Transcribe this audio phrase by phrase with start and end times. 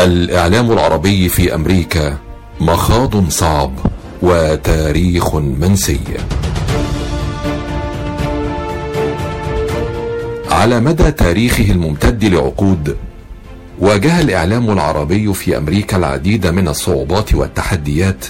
[0.00, 2.16] الإعلام العربي في أمريكا
[2.60, 3.72] مخاض صعب
[4.22, 6.00] وتاريخ منسي.
[10.50, 12.96] على مدى تاريخه الممتد لعقود
[13.78, 18.24] واجه الإعلام العربي في أمريكا العديد من الصعوبات والتحديات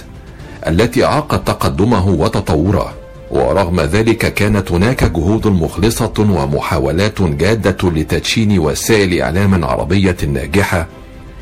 [0.67, 2.93] التي أعاقت تقدمه وتطوره.
[3.31, 10.87] ورغم ذلك كانت هناك جهود مخلصة ومحاولات جادة لتدشين وسائل إعلام عربية ناجحة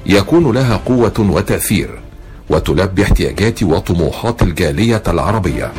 [0.08, 1.90] يكون لها قوة وتأثير
[2.50, 5.72] وتلبي احتياجات وطموحات الجالية العربية.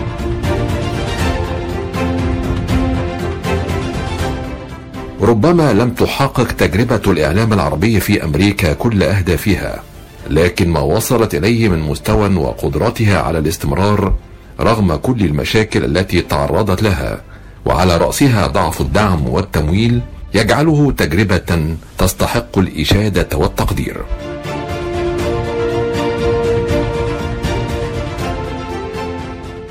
[5.20, 9.82] ربما لم تحقق تجربة الإعلام العربي في أمريكا كل أهدافها،
[10.30, 14.14] لكن ما وصلت إليه من مستوى وقدرتها على الاستمرار
[14.60, 17.20] رغم كل المشاكل التي تعرضت لها
[17.66, 20.00] وعلى رأسها ضعف الدعم والتمويل
[20.34, 23.96] يجعله تجربة تستحق الإشادة والتقدير.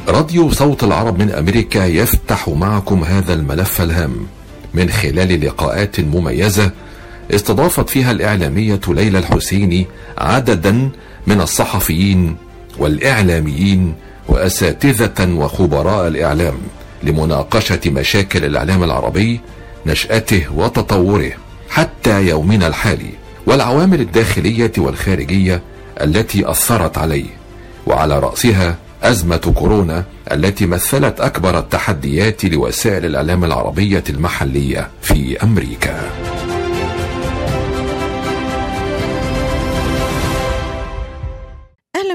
[0.07, 4.27] راديو صوت العرب من أمريكا يفتح معكم هذا الملف الهام
[4.73, 6.71] من خلال لقاءات مميزة
[7.31, 9.85] استضافت فيها الإعلامية ليلى الحسيني
[10.17, 10.89] عددا
[11.27, 12.35] من الصحفيين
[12.77, 13.93] والإعلاميين
[14.27, 16.57] وأساتذة وخبراء الإعلام
[17.03, 19.39] لمناقشة مشاكل الإعلام العربي
[19.85, 21.31] نشأته وتطوره
[21.69, 23.11] حتى يومنا الحالي
[23.45, 25.61] والعوامل الداخلية والخارجية
[26.01, 27.29] التي أثرت عليه
[27.85, 36.11] وعلى رأسها أزمة كورونا التي مثلت أكبر التحديات لوسائل الإعلام العربية المحلية في أمريكا.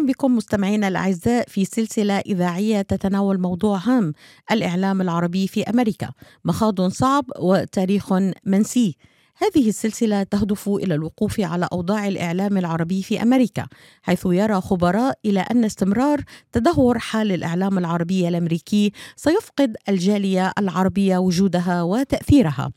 [0.06, 4.12] بكم مستمعينا الأعزاء في سلسلة إذاعية تتناول موضوع هام
[4.52, 6.12] الإعلام العربي في أمريكا
[6.44, 8.12] مخاض صعب وتاريخ
[8.46, 8.96] منسي
[9.36, 13.66] هذه السلسلة تهدف إلى الوقوف على أوضاع الإعلام العربي في أمريكا،
[14.02, 16.20] حيث يرى خبراء إلى أن استمرار
[16.52, 22.72] تدهور حال الإعلام العربي الأمريكي سيفقد الجالية العربية وجودها وتأثيرها.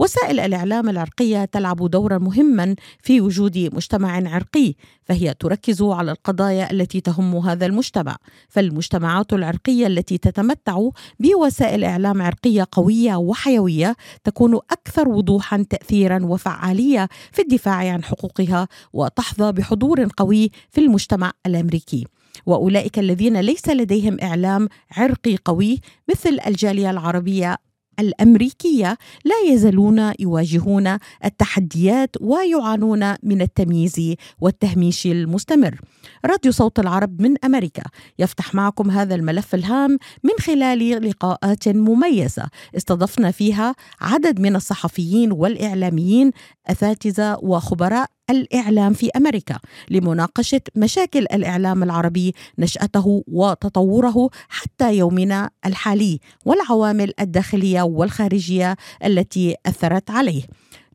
[0.00, 4.74] وسائل الإعلام العرقية تلعب دورا مهما في وجود مجتمع عرقي
[5.04, 8.16] فهي تركز على القضايا التي تهم هذا المجتمع.
[8.48, 10.88] فالمجتمعات العرقية التي تتمتع
[11.20, 19.52] بوسائل إعلام عرقية قوية وحيوية تكون أكثر وضوحا تاثيرا وفعالية في الدفاع عن حقوقها وتحظى
[19.52, 22.06] بحضور قوي في المجتمع الأمريكي.
[22.46, 27.56] وأولئك الذين ليس لديهم إعلام عرقي قوي مثل الجالية العربية
[28.00, 35.80] الأمريكية لا يزالون يواجهون التحديات ويعانون من التمييز والتهميش المستمر.
[36.24, 37.82] راديو صوت العرب من أمريكا
[38.18, 46.30] يفتح معكم هذا الملف الهام من خلال لقاءات مميزة استضفنا فيها عدد من الصحفيين والإعلاميين
[46.70, 49.58] أساتذة وخبراء الإعلام في أمريكا
[49.90, 60.42] لمناقشة مشاكل الإعلام العربي نشأته وتطوره حتى يومنا الحالي والعوامل الداخلية والخارجية التي أثرت عليه.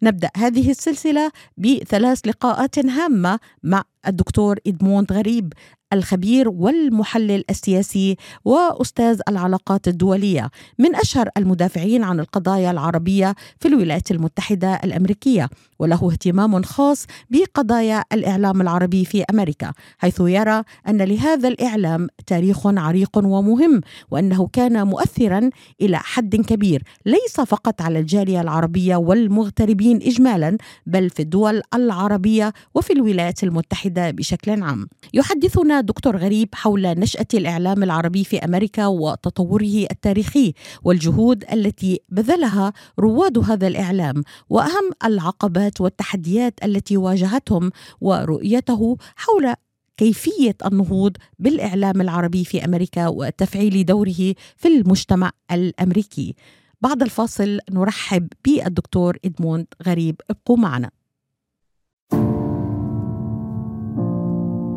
[0.02, 5.54] نبدأ هذه السلسلة بثلاث لقاءات هامة مع الدكتور إدموند غريب
[5.94, 10.50] الخبير والمحلل السياسي وأستاذ العلاقات الدولية
[10.80, 15.50] من أشهر المدافعين عن القضايا العربية في الولايات المتحدة الأمريكية.
[15.80, 23.18] وله اهتمام خاص بقضايا الإعلام العربي في أمريكا حيث يرى أن لهذا الإعلام تاريخ عريق
[23.18, 25.50] ومهم وأنه كان مؤثرا
[25.82, 26.84] إلى حد كبير.
[27.06, 34.64] ليس فقط على الجالية العربية والمغتربين اجمالا بل في الدول العربية وفي الولايات المتحدة بشكل
[34.64, 34.88] عام.
[35.14, 43.38] يحدثنا دكتور غريب حول نشأة الإعلام العربي في أمريكا وتطوره التاريخي والجهود التي بذلها رواد
[43.38, 49.54] هذا الإعلام وأهم العقبات والتحديات التي واجهتهم ورؤيته حول
[49.98, 56.36] كيفية النهوض بالإعلام العربي في أمريكا وتفعيل دوره في المجتمع الأمريكي.
[56.82, 60.22] بعد الفاصل نرحب بالدكتور إدموند غريب.
[60.30, 60.92] ابقوا معنا.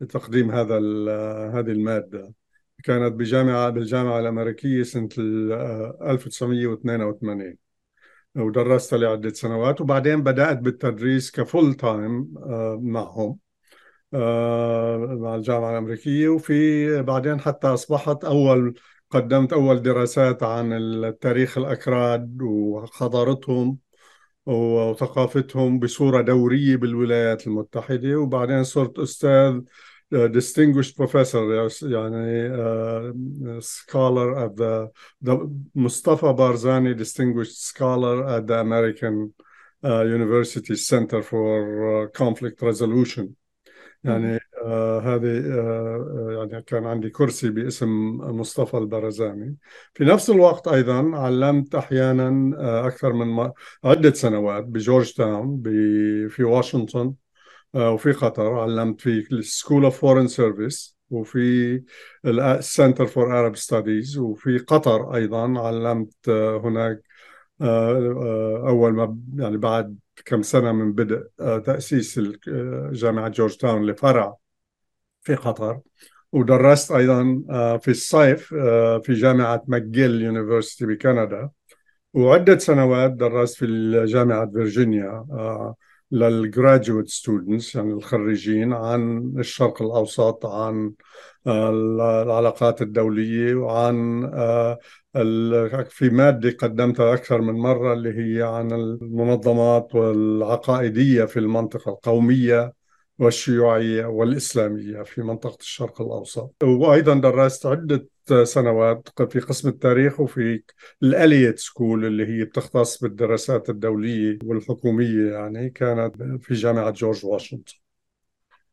[0.00, 0.76] لتقديم هذا
[1.54, 2.32] هذه المادة.
[2.84, 7.56] كانت بجامعة بالجامعة الأمريكية سنة 1982
[8.36, 12.34] ودرست لعدة سنوات وبعدين بدأت بالتدريس ك full time
[12.82, 13.38] معهم
[15.22, 16.28] مع الجامعة الأمريكية.
[16.28, 18.74] وفي بعدين حتى أصبحت أول
[19.10, 23.83] قدمت أول دراسات عن التاريخ الأكراد وحضارتهم.
[24.46, 29.60] وثقافتهم بصورة دورية بالولايات المتحدة وبعدين صرت أستاذ
[30.14, 34.88] distinguished professor يعني uh, scholar at the,
[35.22, 39.32] the مصطفى بارزاني distinguished scholar at the American
[39.84, 43.28] uh, University Center for uh, Conflict Resolution
[44.04, 49.56] يعني آه هذه آه يعني كان عندي كرسي باسم مصطفى البرزاني.
[49.94, 53.50] في نفس الوقت أيضا علمت أحيانا آه أكثر من
[53.84, 55.62] عدة سنوات بجورج تاون
[56.28, 57.14] في واشنطن
[57.74, 58.58] آه وفي قطر.
[58.60, 61.82] علمت في ال School of Foreign Service وفي
[62.24, 66.28] ال Center for Arab Studies وفي قطر أيضا علمت
[66.64, 67.02] هناك
[68.68, 72.20] أول ما يعني بعد كم سنة من بدء تأسيس
[72.92, 74.36] جامعة جورج تاون لفرع
[75.24, 75.80] في قطر
[76.32, 77.42] ودرست أيضا
[77.82, 78.54] في الصيف
[79.02, 81.50] في جامعة ماكجيل University بكندا.
[82.14, 85.24] وعدة سنوات درست في جامعة فيرجينيا
[86.10, 90.92] لل graduate students يعني الخريجين عن الشرق الأوسط عن
[91.46, 94.30] العلاقات الدولية وعن
[95.88, 102.83] في مادة قدمتها أكثر من مرة اللي هي عن المنظمات العقائدية في المنطقة القومية.
[103.18, 106.54] والشيوعية والإسلامية في منطقة الشرق الأوسط.
[106.62, 108.08] وأيضا درست عدة
[108.44, 110.62] سنوات في قسم التاريخ وفي
[111.02, 117.72] ال Elliott School اللي هي بتختص بالدراسات الدولية والحكومية يعني كانت في جامعة جورج واشنطن.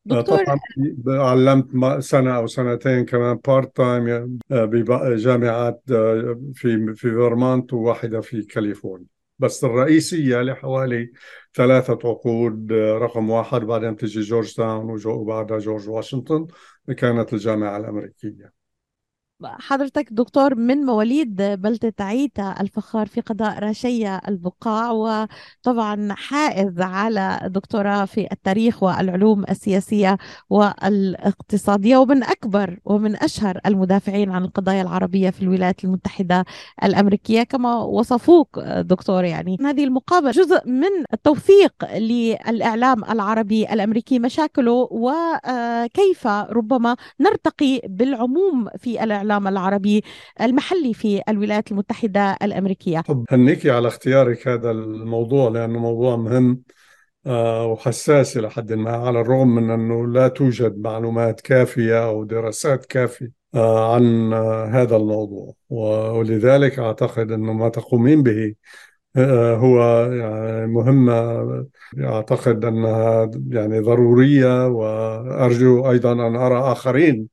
[0.05, 0.59] دكتور طبعا
[1.07, 9.07] علمت سنة أو سنتين كمان part time بجامعات في في فيرمونت وواحدة في كاليفورنيا.
[9.41, 11.11] بس الرئيسية لحوالي
[11.55, 16.47] ثلاثة عقود رقم واحد بعدين تجي جورج تاون وبعدها جورج واشنطن
[16.97, 18.60] كانت الجامعة الأمريكية.
[19.45, 28.05] حضرتك دكتور من مواليد بلدة عيتا الفخار في قضاء رشية البقاع وطبعا حائز على دكتوراه
[28.05, 30.17] في التاريخ والعلوم السياسية
[30.49, 36.45] والاقتصادية ومن أكبر ومن أشهر المدافعين عن القضايا العربية في الولايات المتحدة
[36.83, 39.23] الأمريكية كما وصفوك دكتور.
[39.23, 49.03] يعني هذه المقابلة جزء من التوثيق للإعلام العربي الأمريكي مشاكله وكيف ربما نرتقي بالعموم في
[49.03, 50.03] الإعلام الإعلام العربي
[50.41, 53.03] المحلي في الولايات المتحدة الأمريكية.
[53.29, 56.61] هنيكي على اختيارك هذا الموضوع لأنه موضوع مهم
[57.71, 63.31] وحساس إلى حد ما على الرغم من أنه لا توجد معلومات كافية أو دراسات كافية
[63.55, 64.33] عن
[64.73, 65.53] هذا الموضوع.
[65.69, 68.55] ولذلك أعتقد أنه ما تقومين به
[69.63, 71.65] هو يعني مهمة
[71.99, 77.27] أعتقد أنها يعني ضرورية وأرجو أيضا أن أرى آخرين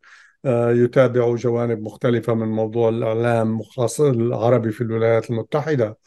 [0.44, 3.60] يتابعوا جوانب مختلفة من موضوع الإعلام
[4.00, 5.98] العربي في الولايات المتحدة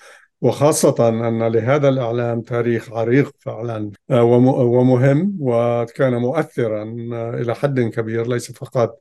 [0.41, 6.83] وخاصة أن لهذا الإعلام تاريخ عريق فعلا ومهم وكان مؤثرا
[7.33, 8.99] إلى حد كبير ليس فقط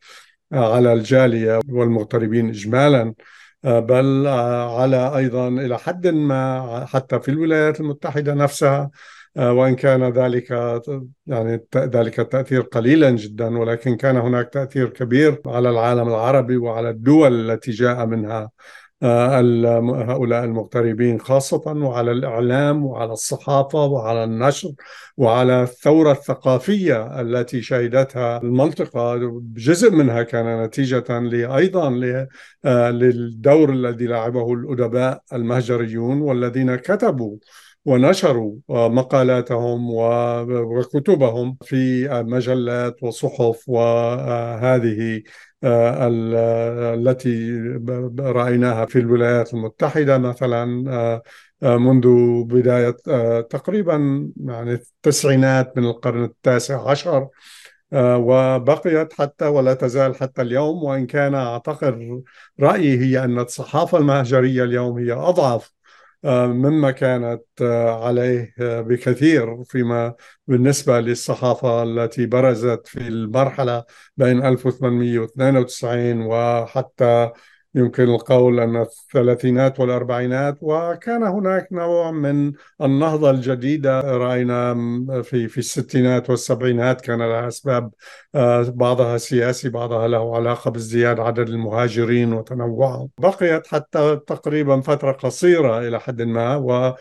[0.52, 3.14] على الجالية والمغتربين إجمالا
[3.64, 4.26] بل
[4.76, 8.90] على أيضا إلى حد ما حتى في الولايات المتحدة نفسها
[9.36, 10.50] وإن كان ذلك
[11.26, 17.50] يعني ذلك التأثير قليلا جدا ولكن كان هناك تأثير كبير على العالم العربي وعلى الدول
[17.50, 18.50] التي جاء منها
[19.02, 24.72] هؤلاء المغتربين خاصة وعلى الإعلام وعلى الصحافة وعلى النشر
[25.16, 29.16] وعلى الثورة الثقافية التي شهدتها المنطقة.
[29.54, 31.04] جزء منها كان نتيجة
[31.56, 31.90] أيضا
[32.90, 37.36] للدور الذي لعبه الأدباء المهجريون والذين كتبوا
[37.84, 39.90] ونشروا مقالاتهم
[40.50, 45.22] وكتبهم في مجلات وصحف وهذه
[45.64, 46.08] آه،
[46.94, 47.50] التي
[48.20, 51.22] رأيناها في الولايات المتحدة مثلا آه،
[51.62, 52.06] آه، منذ
[52.44, 52.96] بداية
[53.40, 57.28] تقريبا يعني التسعينات من القرن التاسع عشر
[57.94, 60.84] وبقيت حتى ولا تزال حتى اليوم.
[60.84, 62.22] وإن كان أعتقد
[62.60, 65.72] رأيي هي أن الصحافة المهجرية اليوم هي أضعف
[66.24, 67.42] مما كانت
[68.02, 70.14] عليه بكثير فيما
[70.46, 73.84] بالنسبة للصحافة التي برزت في المرحلة
[74.16, 77.30] بين 1892 وحتى
[77.74, 84.00] يمكن القول أن الثلاثينات والأربعينات وكان هناك نوع من النهضة الجديدة.
[84.00, 84.74] رأينا
[85.22, 87.90] في في الستينات والسبعينات كان لها أسباب
[88.34, 95.78] آه، بعضها سياسي بعضها له علاقة بازدياد عدد المهاجرين وتنوعهم بقيت حتى تقريبا فترة قصيرة
[95.88, 96.96] إلى حد ما وإلى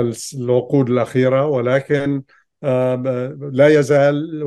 [0.00, 1.46] آه، العقود الأخيرة.
[1.46, 2.22] ولكن
[3.52, 4.42] لا يزال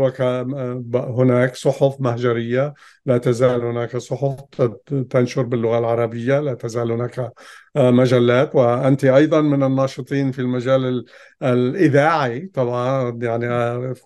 [0.96, 2.74] هناك صحف مهجرية
[3.08, 4.40] لا تزال هناك صحف
[5.10, 7.32] تنشر باللغة العربية لا تزال هناك
[7.76, 8.56] مجلات.
[8.56, 11.06] وأنت أيضا من الناشطين في المجال
[11.44, 13.48] الإذاعي طبعا يعني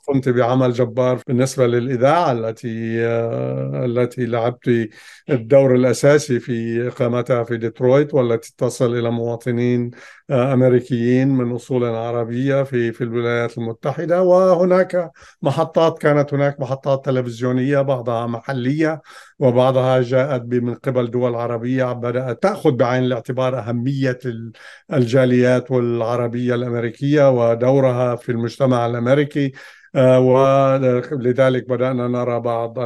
[0.08, 3.02] قمت بعمل جبار بالنسبة للإذاعة التي
[3.86, 4.90] التي لعبت
[5.30, 9.92] الدور الأساسي في إقامتها في ديترويت والتي تصل إلى مواطنين
[10.32, 14.22] أمريكيين من أصول عربية في في الولايات المتحدة.
[14.22, 18.91] وهناك محطات كانت هناك محطات تلفزيونية بعضها محلية
[19.40, 24.20] وبعضها جاءت من قبل دول عربية بدأت تأخذ بعين الاعتبار أهمية
[24.94, 29.52] الجاليات والعربية الأمريكية ودورها في المجتمع الأمريكي
[29.96, 32.80] آه، ولذلك بدأنا نرى بعض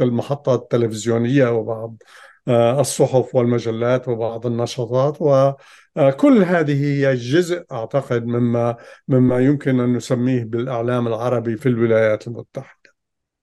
[0.00, 2.02] المحطات التلفزيونية وبعض
[2.48, 8.76] آه، الصحف والمجلات وبعض النشاطات وكل هذه هي جزء أعتقد مما
[9.08, 12.28] مما يمكن أن نسميه بالإعلام العربي في الولايات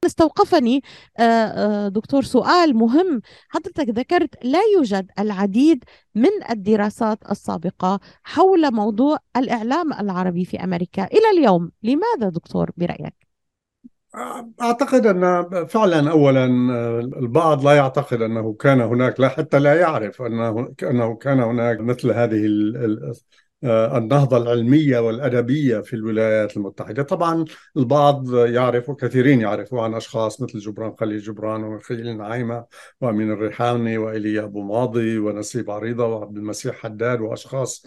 [0.06, 0.82] استوقفني.
[1.18, 3.22] آه، آه، دكتور سؤال مهم.
[3.50, 5.84] حضرتك ذكرت لا يوجد العديد
[6.16, 11.04] من الدراسات السابقة حول موضوع الإعلام العربي في أمريكا.
[11.04, 13.26] إلى اليوم لماذا دكتور برأيك؟
[14.62, 16.46] أعتقد أن فعلا أولا
[17.00, 22.12] البعض لا يعتقد أنه كان هناك لا حتى لا يعرف أنه أنه كان هناك مثل
[22.12, 22.46] هذه
[23.66, 27.04] النهضة العلمية والأدبية في الولايات المتحدة.
[27.04, 27.46] طبعا
[27.78, 32.66] البعض يعرف وكثيرين يعرفوا عن أشخاص مثل جبران خليل جبران ومخيل نعيمة
[33.02, 37.86] وأمين الريحاني وإيليا أبو ماضي ونسيب عريضة وعبد المسيح حداد وأشخاص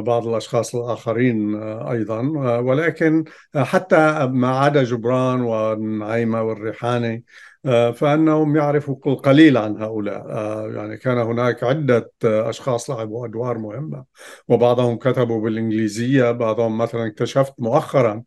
[0.00, 2.20] بعض الأشخاص الآخرين آه، أيضا.
[2.20, 3.24] آه، ولكن
[3.56, 7.24] حتى ما عدا جبران ونعيمة والريحاني
[7.66, 10.26] آه، فأنهم يعرفوا القليل عن هؤلاء.
[10.30, 14.04] آه، يعني كان هناك عدة آه، أشخاص لعبوا أدوار مهمة
[14.48, 18.22] وبعضهم كتبوا بالإنجليزية بعضهم مثلا اكتشفت مؤخرا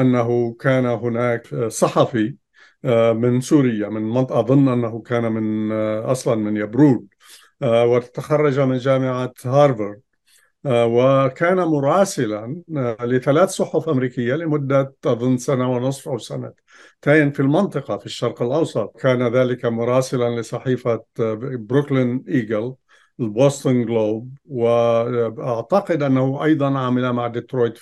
[0.00, 2.36] أنه كان هناك صحفي
[3.14, 7.13] من سوريا من منطقة أظن أنه كان من أصلا من يبرود.
[7.62, 10.00] وتخرج من جامعة هارفارد.
[10.66, 17.96] آه، وكان مراسلا آه، لثلاث صحف أمريكية لمدة أظن سنة ونصف أو سنتين في المنطقة
[17.98, 22.74] في الشرق الأوسط كان ذلك مراسلا لصحيفة آه، بروكلين إيجل
[23.20, 24.36] البوسطن جلوب.
[24.44, 27.78] وأعتقد أنه أيضا عمل مع ديترويت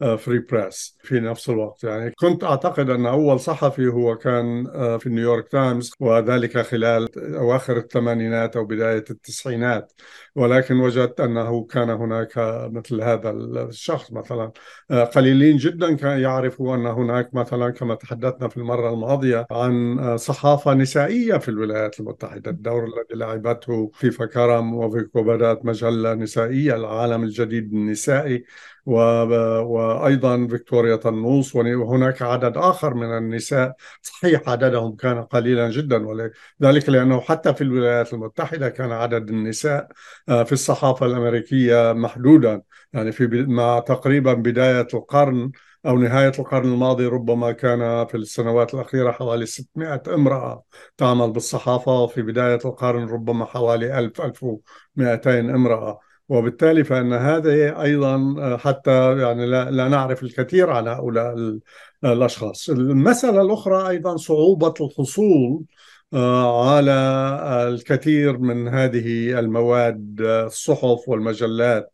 [0.00, 1.84] فري بريس في نفس الوقت.
[1.84, 7.76] يعني كنت أعتقد أن أول صحفي هو كان آه، في نيويورك تايمز وذلك خلال أواخر
[7.76, 9.92] الثمانينات أو بداية التسعينات.
[10.34, 12.32] ولكن وجدت أنه كان هناك
[12.72, 14.52] مثل هذا الشخص مثلا
[14.90, 20.16] آه، قليلين جدا كان يعرفوا أن هناك مثلا كما تحدثنا في المرة الماضية عن آه،
[20.16, 22.50] صحافة نسائية في الولايات المتحدة.
[22.50, 28.44] الدور الذي لعبته عفيفة كرم وفيكو بدأت مجلة نسائية العالم الجديد النسائي.
[28.86, 37.20] وأيضا فيكتوريا طنوس وهناك عدد آخر من النساء صحيح عددهم كان قليلا جدا ولذلك لأنه
[37.20, 39.88] حتى في الولايات المتحدة كان عدد النساء
[40.28, 42.62] آه، في الصحافة الأمريكية محدودا.
[42.92, 45.50] يعني في مع تقريبا بداية القرن
[45.86, 50.64] أو نهاية القرن الماضي ربما كان في السنوات الأخيرة حوالي 600 امرأة
[50.96, 56.00] تعمل بالصحافة وفي بداية القرن ربما حوالي 1000 1200 امرأة.
[56.30, 61.58] وبالتالي فإن هذا أيضا حتى يعني لا, لا نعرف الكثير عن هؤلاء
[62.04, 62.70] الأشخاص.
[62.70, 65.62] المسألة الأخرى أيضا صعوبة الحصول
[66.14, 66.92] آه، على
[67.68, 71.92] الكثير من هذه المواد الصحف والمجلات.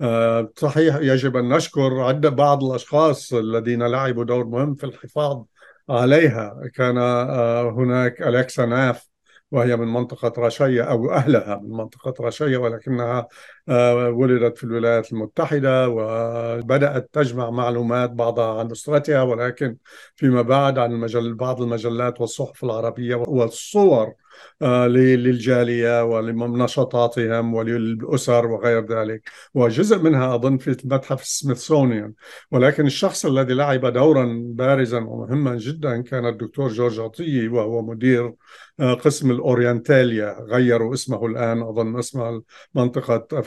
[0.00, 5.44] آه، صحيح يجب أن نشكر عدة بعض الأشخاص الذين لعبوا دور مهم في الحفاظ
[5.90, 6.60] عليها.
[6.74, 9.08] كان آه، هناك أليكسا ناف
[9.50, 13.28] وهي من منطقة رشية أو أهلها من منطقة رشية ولكنها
[13.68, 19.76] آه، ولدت في الولايات المتحدة وبدأت تجمع معلومات بعضها عن أسرتها ولكن
[20.16, 24.14] فيما بعد عن بعض المجلات والصحف العربية والصور
[24.62, 29.30] للجالية ولنشاطاتهم وللأسر وغير ذلك.
[29.54, 32.12] وجزء منها أظن في المتحف السميثسونيان
[32.50, 38.34] ولكن الشخص الذي لعب دورا بارزا ومهما جدا كان الدكتور جورج عطية وهو مدير
[38.80, 40.36] آه، قسم الأورينتاليا.
[40.40, 42.42] غيروا اسمه الآن أظن اسمه
[42.74, 43.44] منطقة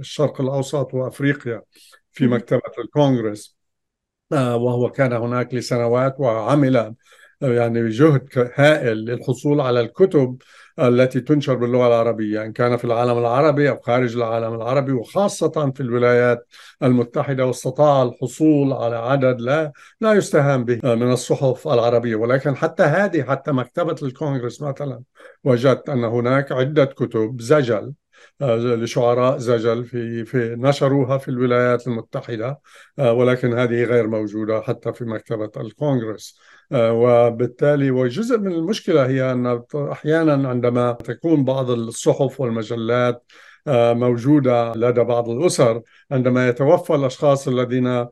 [0.00, 1.62] الشرق الأوسط وأفريقيا
[2.12, 3.56] في مكتبة الكونغرس.
[4.32, 6.94] آه، وهو كان هناك لسنوات وعمل
[7.42, 10.36] يعني جهد هائل للحصول على الكتب
[10.78, 15.80] التي تنشر باللغة العربية إن كان في العالم العربي أو خارج العالم العربي وخاصة في
[15.80, 16.46] الولايات
[16.82, 22.16] المتحدة واستطاع الحصول على عدد لا لا يستهان به من الصحف العربية.
[22.16, 25.02] ولكن حتى هذه حتى مكتبة الكونغرس مثلا
[25.44, 27.92] وجدت أن هناك عدة كتب زجل
[28.40, 32.60] آه، لشعراء زجل في في نشروها في الولايات المتحدة
[32.98, 36.38] آه، ولكن هذه غير موجودة حتى في مكتبة الكونغرس.
[36.72, 43.24] وبالتالي وجزء من المشكلة هي أن أحيانا عندما تكون بعض الصحف والمجلات
[43.66, 48.06] موجودة لدى بعض الأسر عندما يتوفى الأشخاص الذين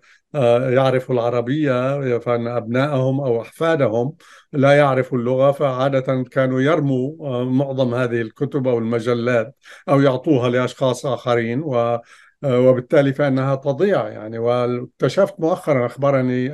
[0.75, 4.15] يعرفوا العربية فإن أبنائهم أو أحفادهم
[4.53, 9.55] لا يعرفوا اللغة فعادة كانوا يرموا آه، معظم هذه الكتب أو المجلات
[9.89, 12.03] أو يعطوها لأشخاص آخرين و آه،
[12.45, 14.39] وبالتالي فإنها تضيع يعني.
[14.39, 16.51] واكتشفت مؤخرا أخبرني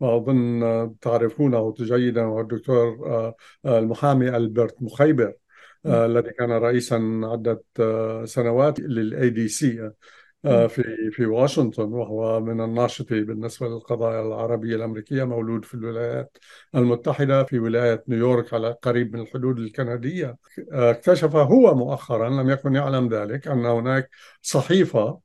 [0.00, 3.34] وأظن تعرفونه جيدا هو الدكتور آه،
[3.78, 5.34] المحامي ألبرت مخيبر
[5.86, 7.62] الذي كان رئيسا عدة
[8.24, 9.94] سنوات للأي دي سي آه،
[10.44, 16.38] في في واشنطن وهو من الناشطين بالنسبة للقضايا العربية الأمريكية مولود في الولايات
[16.74, 20.36] المتحدة في ولاية نيويورك على قريب من الحدود الكندية.
[20.72, 24.10] آه، اكتشف هو مؤخرا لم يكن يعلم ذلك أن هناك
[24.42, 25.20] صحيفة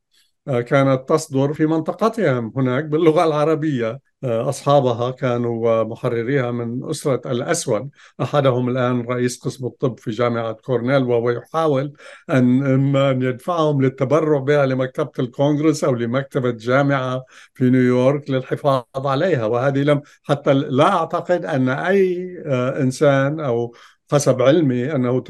[0.47, 3.89] آه، كانت تصدر في منطقتهم هناك باللغة العربية.
[3.89, 7.89] آه، أصحابها كانوا محرريها من أسرة الأسود.
[8.21, 11.93] أحدهم الآن رئيس قسم الطب في جامعة كورنيل وهو يحاول
[12.29, 19.45] أن إما أن يدفعهم للتبرع بها لمكتبة الكونغرس أو لمكتبة جامعة في نيويورك للحفاظ عليها.
[19.45, 23.75] وهذه لم حتى لا أعتقد أن أي آه، إنسان أو
[24.11, 25.21] حسب علمي أنه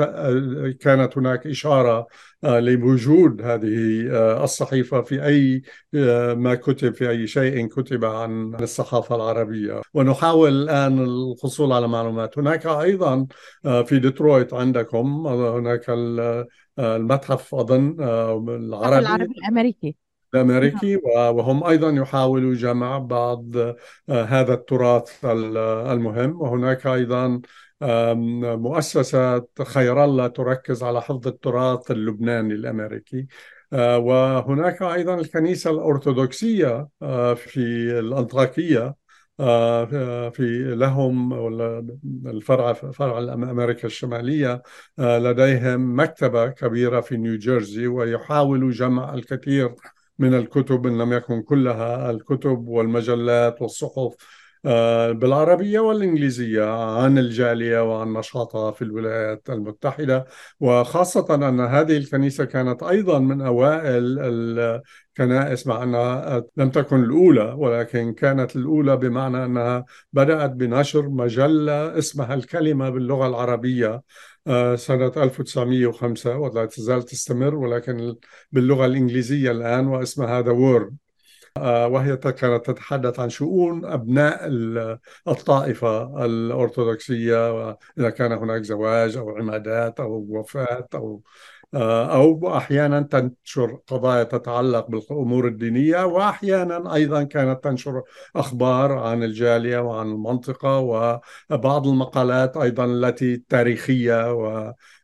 [0.79, 2.07] كانت هناك إشارة
[2.43, 5.61] آه، لوجود هذه آه، الصحيفة في أي
[5.95, 9.81] آه، ما كتب في أي شيء كتب عن الصحافة العربية.
[9.93, 12.37] ونحاول الآن الحصول على معلومات.
[12.37, 13.27] هناك أيضا
[13.63, 15.85] في ديترويت عندكم هناك
[16.79, 17.95] المتحف أظن
[18.49, 18.99] العربي.
[18.99, 19.95] العربي الأمريكي.
[20.33, 21.35] الأمريكي نعم.
[21.35, 23.55] وهم أيضا يحاولوا جمع بعض
[24.09, 26.41] هذا التراث المهم.
[26.41, 27.41] وهناك أيضا
[27.81, 33.27] مؤسسة خير الله تركز على حفظ التراث اللبناني الأمريكي.
[33.73, 37.59] آه، وهناك أيضا الكنيسة الأرثوذكسية آه، في
[37.99, 38.95] الأنطاكية
[39.39, 41.33] آه، في لهم
[42.25, 44.61] الفرع فرع أمريكا الشمالية
[44.97, 49.75] لديهم مكتبة كبيرة في نيوجيرسي ويحاولوا جمع الكثير
[50.19, 54.13] من الكتب إن لم يكن كلها الكتب والمجلات والصحف.
[55.12, 60.26] بالعربية والإنجليزية عن الجالية وعن نشاطها في الولايات المتحدة.
[60.60, 64.19] وخاصة أن هذه الكنيسة كانت أيضا من أوائل
[65.19, 72.34] الكنائس مع أنها لم تكن الأولى ولكن كانت الأولى بمعنى أنها بدأت بنشر مجلة اسمها
[72.34, 74.02] الكلمة باللغة العربية
[74.48, 78.15] آه، سنة 1905 ولا تزال تستمر ولكن
[78.52, 80.93] باللغة الإنجليزية الآن واسمها The Word.
[80.93, 81.09] آه،
[81.57, 84.39] وهي كانت تتحدث عن شؤون أبناء
[85.27, 91.21] الطائفة الأرثوذكسية إذا كان هناك زواج أو عمادات أو وفاة أو
[91.73, 98.03] آه، أو أحيانا تنشر قضايا تتعلق بالأمور الدينية وأحيانا أيضا كانت تنشر
[98.35, 104.33] أخبار عن الجالية وعن المنطقة وبعض المقالات أيضا التي تاريخية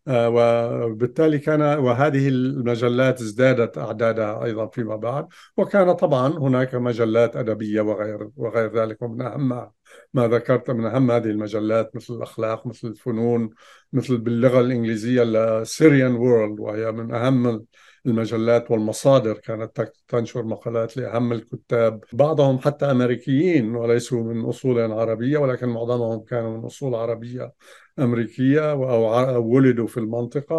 [0.07, 5.27] وبالتالي كان وهذه المجلات ازدادت أعدادها أيضا فيما بعد.
[5.57, 9.71] وكان طبعا هناك مجلات أدبية وغير وغير ذلك ومن أهمها
[10.13, 13.49] ما ذكرت من أهم هذه المجلات مثل الأخلاق مثل الفنون
[13.93, 15.23] مثل باللغة الإنجليزية
[15.61, 17.65] السيريان وورلد وهي من أهم
[18.05, 22.03] المجلات والمصادر كانت تنشر مقالات لأهم الكتاب.
[22.13, 27.53] بعضهم حتى أمريكيين وليسوا من أصول عربية ولكن معظمهم كانوا من أصول عربية.
[27.99, 30.55] أمريكية أو ولدوا في المنطقة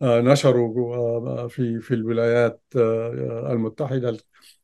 [0.00, 0.96] ونشروا
[1.44, 4.16] آه، في في الولايات آه، المتحدة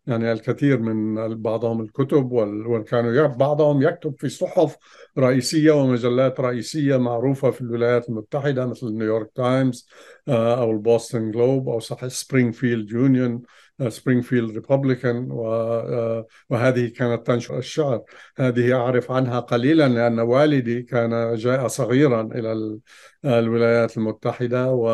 [0.07, 4.77] يعني الكثير من بعضهم الكتب وكانوا بعضهم يكتب في صحف
[5.19, 9.89] رئيسية ومجلات رئيسية معروفة في الولايات المتحدة مثل نيويورك تايمز
[10.29, 13.43] آه، أو البوستن جلوب أو صحيح سبرينغفيلد يونيون.
[13.89, 15.29] سبرينغفيلد ريبوبليكان
[16.51, 18.03] وهذه كانت تنشر الشعر.
[18.37, 22.79] هذه أعرف عنها قليلا لأن والدي كان جاء صغيرا إلى
[23.25, 24.89] الولايات المتحدة و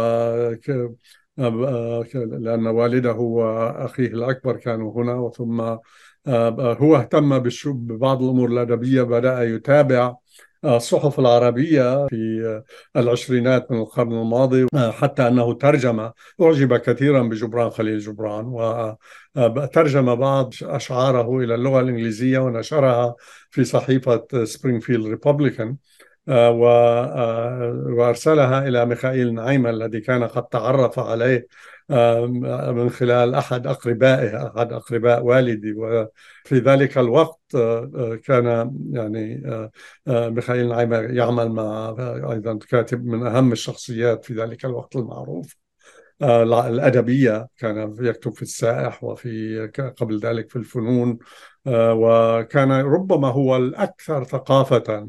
[2.14, 5.60] لأن والده وأخيه الأكبر كانوا هنا وثم
[6.58, 10.14] هو اهتم ببعض الأمور الأدبية بدأ يتابع
[10.64, 12.62] الصحف العربية في
[12.96, 16.10] العشرينات من القرن الماضي حتى أنه ترجم
[16.42, 18.44] أعجب كثيرا بجبران خليل جبران
[19.36, 23.14] وترجم بعض أشعاره إلى اللغة الإنجليزية ونشرها
[23.50, 25.76] في صحيفة سبرينغفيلد ريبوبليكان
[26.28, 31.46] آه، آه، وأرسلها إلى ميخائيل نعيمة الذي كان قد تعرف عليه آه،
[32.70, 35.72] من خلال أحد أقربائه أحد أقرباء والدي.
[35.72, 37.56] وفي ذلك الوقت
[38.24, 39.42] كان يعني
[40.06, 41.96] ميخائيل نعيمة يعمل مع
[42.32, 45.56] أيضا كاتب من أهم الشخصيات في ذلك الوقت المعروف.
[46.22, 49.66] الأدبية كان يكتب في السائح وفي
[50.00, 51.10] قبل ذلك في الفنون.
[51.10, 51.18] آه،
[51.70, 55.06] وكان ربما هو الأكثر ثقافة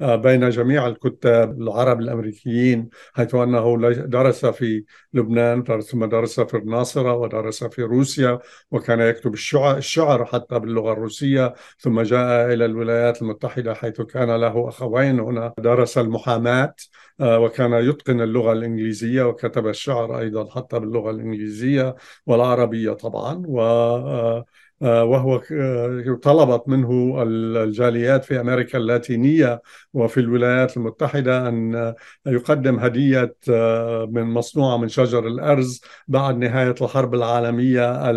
[0.00, 7.14] آه، بين جميع الكتاب العرب الأمريكيين حيث أنه درس في لبنان ثم درس في الناصرة
[7.14, 8.38] ودرس في روسيا
[8.70, 15.20] وكان يكتب الشعر, حتى باللغة الروسية ثم جاء إلى الولايات المتحدة حيث كان له أخوين
[15.20, 15.54] هنا.
[15.58, 16.74] درس المحاماة
[17.20, 24.44] آه، وكان يتقن اللغة الإنجليزية وكتب الشعر أيضا حتى باللغة الإنجليزية والعربية طبعا و آه،
[24.80, 29.62] وهو آه، طلبت منه الجاليات في أمريكا اللاتينية
[29.94, 31.94] وفي الولايات المتحدة أن
[32.26, 38.10] يقدم هدية آه، من مصنوعة من شجر الأرز بعد نهاية الحرب العالمية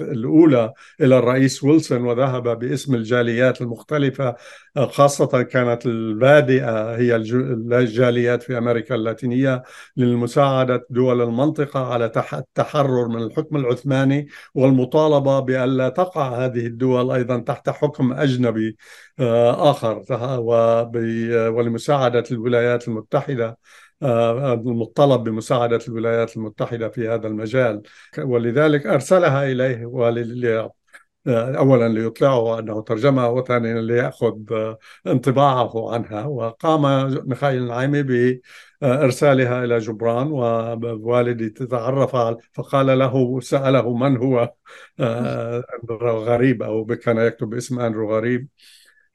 [0.00, 4.36] الأولى إلى الرئيس ويلسون وذهب باسم الجاليات المختلفة
[4.76, 9.62] خاصة كانت البادئة هي الجاليات في أمريكا اللاتينية
[9.96, 15.40] للمساعدة دول المنطقة على التحرر من الحكم العثماني والمطالبة
[15.76, 18.76] بألا تقع هذه الدول أيضا تحت حكم أجنبي
[19.20, 20.02] آه، آخر.
[21.50, 23.58] ولمساعدة الولايات المتحدة
[24.02, 27.82] آه، المطلب بمساعدة الولايات المتحدة في هذا المجال.
[28.18, 29.86] ولذلك أرسلها إليه
[31.28, 34.36] اولا ليطلعه انه ترجمها وثانيا ليأخذ
[35.06, 36.24] انطباعه عنها.
[36.24, 36.82] وقام
[37.28, 38.02] ميخائيل النعيمي
[38.82, 42.16] بإرسالها إلى جبران ووالدي تتعرف
[42.52, 44.52] فقال له سأله من هو؟
[45.00, 45.64] آه،
[46.00, 48.48] غريب أو كان يكتب اسم اندرو غريب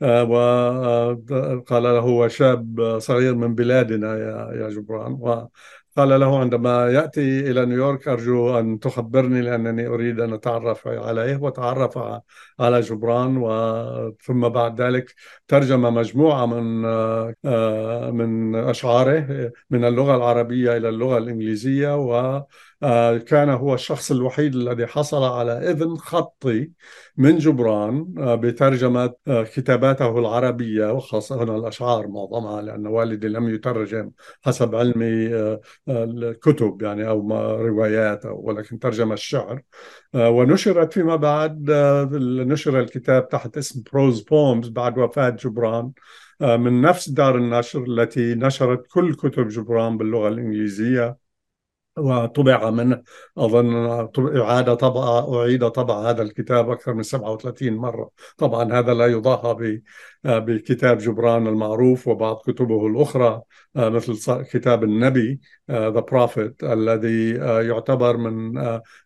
[0.01, 4.17] آه، وقال له هو شاب صغير من بلادنا
[4.55, 5.47] يا جبران.
[5.97, 11.97] قال له عندما يأتي إلى نيويورك أرجو أن تخبرني لأنني أريد أن أتعرف عليه وتعرف
[12.59, 15.15] على جبران وثم بعد ذلك
[15.47, 16.85] ترجم مجموعة من
[17.45, 22.47] آه، من أشعاره من اللغة العربية إلى اللغة الإنجليزية و آه،
[23.27, 26.71] كان هو الشخص الوحيد الذي حصل على إذن خطي
[27.17, 34.75] من جبران آه، بترجمة آه، كتاباته العربية وخاصة الأشعار معظمها لأن والدي لم يترجم حسب
[34.75, 35.27] علمي
[35.89, 39.61] الكتب يعني أو روايات ولكن ترجم الشعر.
[40.15, 41.71] ونشرت فيما بعد
[42.47, 45.91] نشر الكتاب تحت اسم بروز بومز بعد وفاة جبران
[46.41, 51.20] من نفس دار النشر التي نشرت كل كتب جبران باللغة الإنجليزية.
[51.97, 53.01] وطبع منه
[53.37, 53.75] أظن
[54.37, 58.09] إعادة طبع أعيد طبع هذا الكتاب أكثر من 37 مرة.
[58.37, 59.81] طبعا هذا لا يضاهى
[60.23, 63.41] بكتاب جبران المعروف وبعض كتبه الأخرى
[63.75, 65.39] آه، مثل كتاب النبي
[65.71, 68.57] ذا آه، بروفيت الذي آه، يعتبر من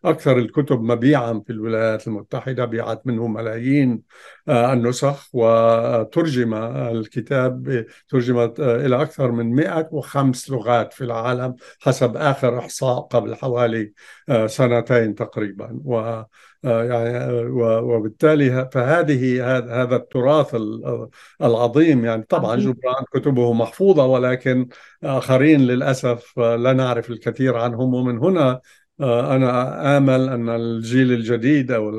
[0.04, 4.02] أكثر الكتب مبيعا في الولايات المتحدة بيعت منه ملايين
[4.48, 13.34] النسخ وترجم الكتاب ترجمت إلى أكثر من 105 لغات في العالم حسب آخر إحصاء قبل
[13.34, 13.92] حوالي
[14.46, 15.80] سنتين تقريبا.
[15.84, 16.22] و
[16.64, 19.46] يعني وبالتالي فهذه
[19.82, 20.56] هذا التراث
[21.42, 22.04] العظيم.
[22.04, 24.68] يعني طبعا جبران كتبه محفوظة ولكن
[25.04, 27.94] آخرين للأسف لا نعرف الكثير عنهم.
[27.94, 28.60] ومن هنا
[29.00, 31.90] أنا آمل أن الجيل الجديد أو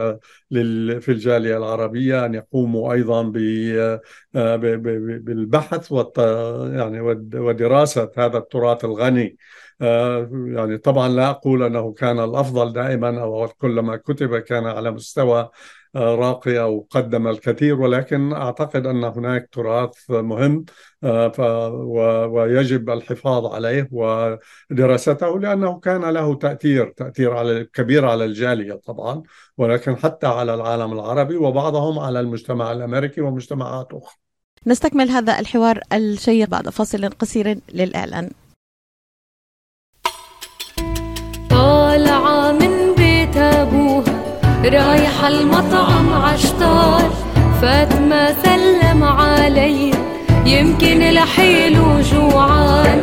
[0.99, 3.23] في الجالية العربية أن يقوموا أيضا
[5.23, 5.91] بالبحث
[6.73, 7.01] يعني
[7.35, 9.37] ودراسة هذا التراث الغني.
[9.79, 15.49] يعني طبعا لا أقول أنه كان الأفضل دائما أو كلما كتب كان على مستوى
[15.95, 20.65] راقي أو قدم الكثير ولكن أعتقد أن هناك تراث مهم
[22.33, 29.23] ويجب الحفاظ عليه ودراسته لأنه كان له تأثير تأثير على كبير على الجالية طبعا
[29.57, 34.15] ولكن حتى على العالم العربي وبعضهم على المجتمع الأمريكي ومجتمعات أخرى.
[34.67, 38.29] نستكمل هذا الحوار الشيق بعد فاصل قصير للإعلان.
[44.73, 47.09] رايحة المطعم عشتار
[47.61, 49.91] فاطمة سلم علي
[50.45, 53.01] يمكن لحيله جوعان.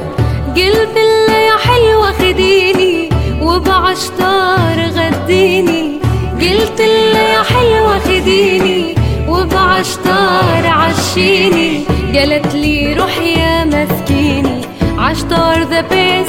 [0.57, 0.97] قلت
[1.29, 3.09] له يا حلوة خديني
[3.43, 6.01] وبعشتار غديني.
[6.41, 8.95] قلت له يا حلوة خديني
[9.29, 11.85] وبعشتار عشيني.
[12.15, 14.61] قالت لي روح يا مسكيني
[14.99, 16.24] عشتار the best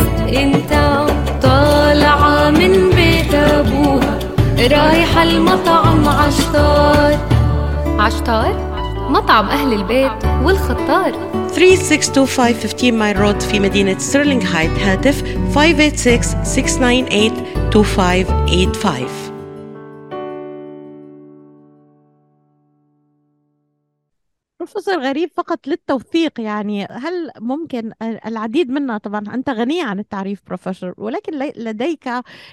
[5.35, 7.17] المطعم عشتار
[7.99, 8.75] عشتار
[9.09, 10.11] مطعم أهل البيت
[10.43, 11.11] والخطار.
[11.47, 15.23] 3625 15 Mile Road في مدينة ستيرلينغ هايت هاتف
[15.55, 17.31] 586 698
[17.75, 19.24] 2585
[24.65, 30.93] بروفيسور غريب فقط للتوثيق يعني هل ممكن العديد منا طبعا أنت غني عن التعريف بروفيسور
[30.97, 32.09] ولكن لديك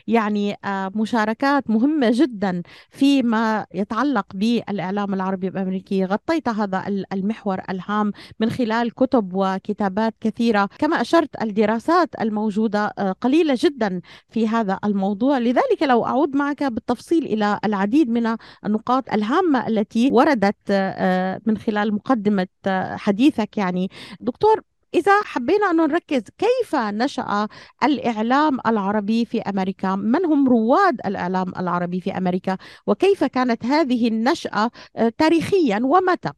[0.07, 6.05] يعني آه، مشاركات مهمة جدا فيما يتعلق بالإعلام العربي الأمريكي.
[6.05, 10.69] غطيت هذا المحور الهام من خلال كتب وكتابات كثيرة.
[10.79, 15.39] كما أشرت الدراسات الموجودة آه، قليلة جدا في هذا الموضوع.
[15.39, 21.93] لذلك لو أعود معك بالتفصيل إلى العديد من النقاط الهامة التي وردت آه، من خلال
[22.03, 22.49] مقدمة
[22.97, 23.91] حديثك يعني.
[24.21, 24.61] دكتور
[24.95, 27.49] إذا حبينا أن نركز كيف نشأ
[27.83, 34.71] الإعلام العربي في أمريكا؟ من هم رواد الإعلام العربي في أمريكا؟ وكيف كانت هذه النشأة
[34.97, 36.31] آه، تاريخيا ومتى؟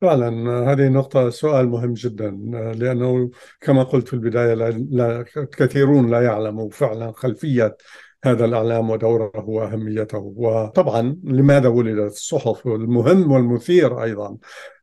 [0.00, 0.28] فعلا
[0.72, 2.30] هذه نقطة سؤال مهم جدا
[2.76, 5.24] لأنه كما قلت في البداية لا
[5.58, 7.76] كثيرون لا يعلموا فعلا خلفية
[8.24, 10.32] هذا الإعلام ودوره وأهميته.
[10.36, 14.36] وطبعا لماذا ولدت الصحف؟ والمهم والمثير أيضا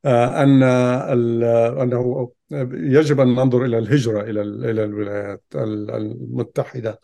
[0.06, 2.32] آه، أن أنه
[2.72, 7.00] يجب أن ننظر إلى الهجرة إلى إلى الولايات المتحدة.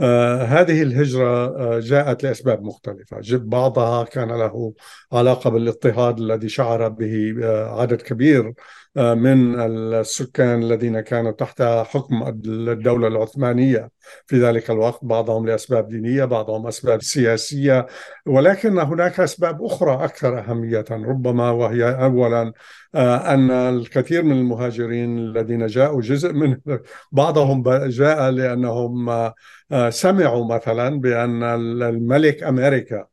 [0.00, 3.20] آه هذه الهجرة آه جاءت لأسباب مختلفة.
[3.32, 4.72] بعضها كان له
[5.12, 7.34] علاقة بالاضطهاد الذي شعر به
[7.80, 8.52] عدد كبير
[8.96, 13.90] من السكان الذين كانوا تحت حكم الدولة العثمانية.
[14.26, 17.86] في ذلك الوقت بعضهم لأسباب دينية بعضهم أسباب سياسية.
[18.26, 22.52] ولكن هناك أسباب أخرى أكثر أهمية ربما وهي أولا
[22.94, 26.56] آه، أن الكثير من المهاجرين الذين جاءوا جزء من
[27.12, 31.42] بعضهم جاء لأنهم آه، سمعوا مثلا بأن
[31.82, 33.06] الملك أمريكا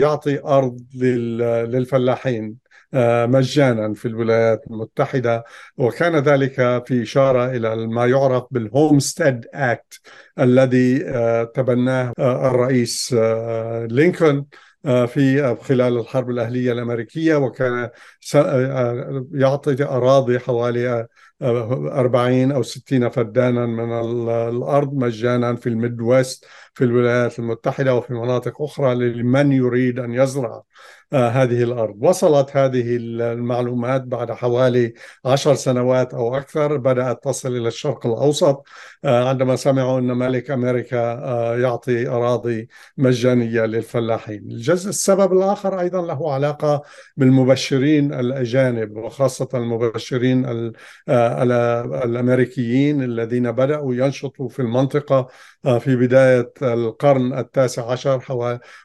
[0.00, 2.44] يعطي أرض للفلاحين.
[2.44, 2.61] آه،
[3.26, 5.44] مجانا في الولايات المتحدة
[5.76, 6.54] وكان ذلك
[6.86, 10.00] في إشارة إلى ما يعرف بال Homestead Act
[10.38, 13.12] الذي آه، تبناه آه، الرئيس
[13.90, 14.44] لينكولن
[14.84, 17.90] في خلال الحرب الأهلية الأمريكية وكان
[19.32, 21.06] يعطي أراضي حوالي
[21.42, 23.92] 40 أو 60 فدانا من
[24.48, 30.50] الأرض مجانا في ال Midwest في الولايات المتحدة وفي مناطق أخرى لمن يريد أن يزرع.
[30.50, 30.64] آه،
[31.14, 31.96] هذه الأرض.
[32.00, 34.94] وصلت هذه المعلومات بعد حوالي
[35.24, 38.64] عشر سنوات أو أكثر بدأت تصل إلى الشرق الأوسط.
[39.04, 44.42] آه، عندما سمعوا أن ملك أمريكا آه، يعطي أراضي مجانية للفلاحين.
[44.50, 46.82] الجزء السبب الآخر أيضا له علاقة
[47.16, 50.44] بالمبشرين الأجانب وخاصة المبشرين
[51.08, 55.28] الأمريكيين الذين بدأوا ينشطوا في المنطقة
[55.62, 58.20] في بداية القرن التاسع عشر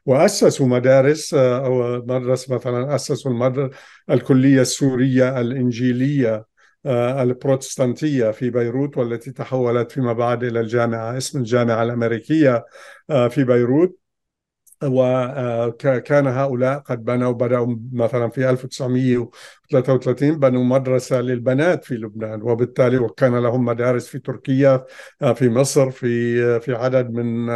[0.06, 3.70] وأسسوا مدارس أو مدرسة مثلا أسسوا المدرسة
[4.10, 6.46] الكلية السورية الإنجيلية
[6.86, 12.66] آه، البروتستانتية في بيروت والتي تحولت فيما بعد إلى الجامعة اسم الجامعة الأمريكية
[13.10, 13.98] آه، في بيروت.
[14.84, 19.30] وكان هؤلاء قد بنوا بدأوا مثلا في 1900
[19.72, 24.86] 33 بنوا مدرسة للبنات في لبنان وبالتالي وكان لهم مدارس في تركيا
[25.36, 27.50] في مصر في في عدد من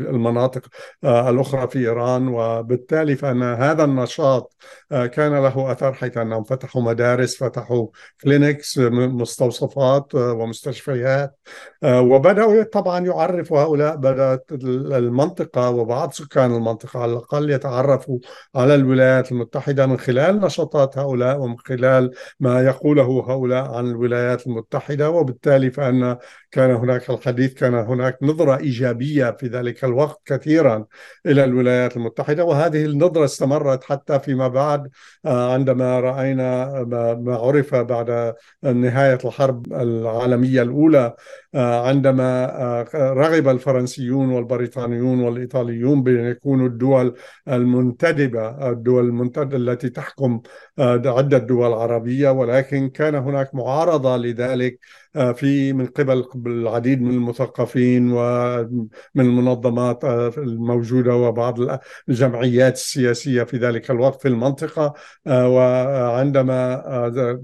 [0.00, 0.66] المناطق
[1.04, 2.28] الأخرى في إيران.
[2.28, 4.56] وبالتالي فأن هذا النشاط
[4.90, 7.86] كان له أثر حيث أنهم فتحوا مدارس فتحوا
[8.24, 11.38] كلينكس مستوصفات ومستشفيات
[11.84, 18.18] وبدأوا طبعا يعرفوا هؤلاء بدأت المنطقة وبعض سكان المنطقة على الأقل يتعرفوا
[18.54, 21.09] على الولايات المتحدة من خلال نشاطات هؤلاء.
[21.38, 26.16] ومن خلال ما يقوله هؤلاء عن الولايات المتحدة وبالتالي فأن
[26.50, 30.86] كان هناك الحديث كان هناك نظرة إيجابية في ذلك الوقت كثيرا
[31.26, 34.90] إلى الولايات المتحدة وهذه النظرة استمرت حتى فيما بعد
[35.26, 36.82] آه، عندما رأينا
[37.20, 41.14] ما عرف بعد نهاية الحرب العالمية الأولى
[41.54, 47.14] آه، عندما آه، رغب الفرنسيون والبريطانيون والإيطاليون بأن يكونوا الدول
[47.48, 50.40] المنتدبة الدول المنتدبة التي تحكم
[50.78, 54.78] عدة دول عربية ولكن كان هناك معارضة لذلك
[55.14, 63.90] في من قبل العديد من المثقفين ومن المنظمات آه، الموجودة وبعض الجمعيات السياسية في ذلك
[63.90, 64.94] الوقت في المنطقة
[65.26, 66.82] آه، وعندما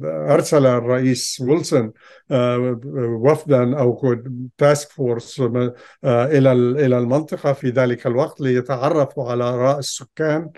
[0.04, 1.92] أرسل الرئيس ويلسون
[3.24, 4.14] وفدا أو
[4.58, 5.40] تاسك فورس
[6.04, 10.50] إلى إلى المنطقة في ذلك الوقت ليتعرفوا على آراء السكان.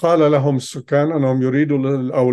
[0.00, 2.30] قال لهم السكان أنهم يريدوا أو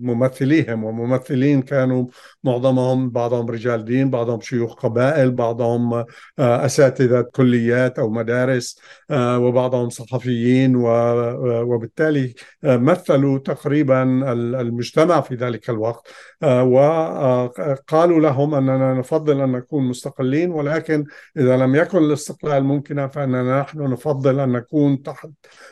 [0.00, 2.06] ممثليهم وممثلين كانوا
[2.44, 6.06] معظمهم بعضهم رجال دين بعضهم شيوخ قبائل بعضهم آه،
[6.38, 14.02] أساتذة كليات أو مدارس آه، وبعضهم صحفيين وبالتالي آه، مثلوا تقريبا
[14.60, 16.08] المجتمع في ذلك الوقت.
[16.42, 21.04] وقالوا لهم أننا نفضل أن نكون مستقلين ولكن
[21.36, 25.28] إذا لم يكن الاستقلال ممكنا فإننا نحن نفضل أن نكون تحت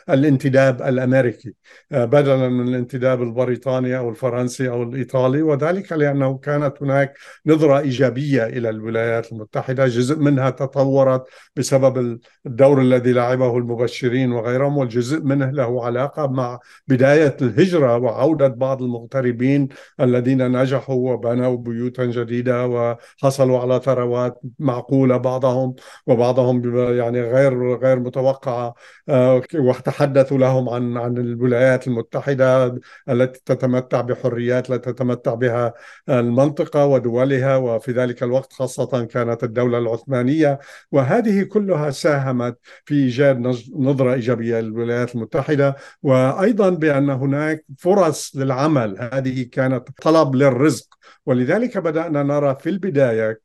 [0.09, 1.53] الانتداب الأمريكي
[1.91, 7.13] بدلا من الانتداب البريطاني أو الفرنسي أو الإيطالي وذلك لأنه كانت هناك
[7.45, 11.23] نظرة إيجابية إلى الولايات المتحدة جزء منها تطورت
[11.55, 18.81] بسبب الدور الذي لعبه المبشرين وغيرهم والجزء منه له علاقة مع بداية الهجرة وعودة بعض
[18.83, 19.67] المغتربين
[19.99, 25.75] الذين نجحوا وبنوا بيوتا جديدة وحصلوا على ثروات معقولة بعضهم
[26.07, 28.73] وبعضهم يعني غير غير متوقعة
[29.09, 35.73] آه، وتحدثوا لهم عن عن الولايات المتحدة التي تتمتع بحريات لا تتمتع بها
[36.09, 36.85] المنطقة
[37.21, 40.59] ودولها وفي ذلك الوقت خاصة كانت الدولة العثمانية.
[40.91, 43.39] وهذه كلها ساهمت في إيجاد
[43.75, 45.75] نظرة إيجابية للولايات المتحدة.
[46.03, 48.97] وأيضا بأن هناك فرص للعمل.
[49.13, 50.87] هذه كانت طلب للرزق.
[51.25, 53.41] ولذلك بدأنا نرى في البداية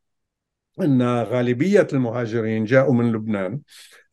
[0.81, 3.61] أن غالبية المهاجرين جاءوا من لبنان.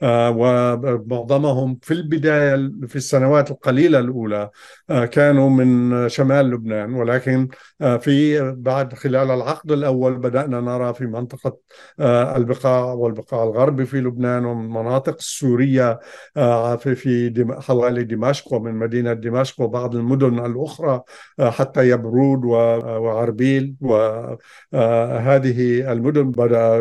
[0.06, 4.50] ومعظمهم في البداية في السنوات القليلة الأولى
[4.90, 6.94] آه، كانوا من شمال لبنان.
[6.94, 7.48] ولكن
[7.82, 11.58] آه، في بعد خلال العقد الأول بدأنا نرى في منطقة
[12.36, 16.00] البقاع والبقاع الغربي في لبنان ومن مناطق سورية
[16.78, 21.02] في في حوالي دمشق ومن مدينة دمشق وبعض المدن الأخرى
[21.40, 26.80] حتى يبرود وعربيل وهذه المدن بدأ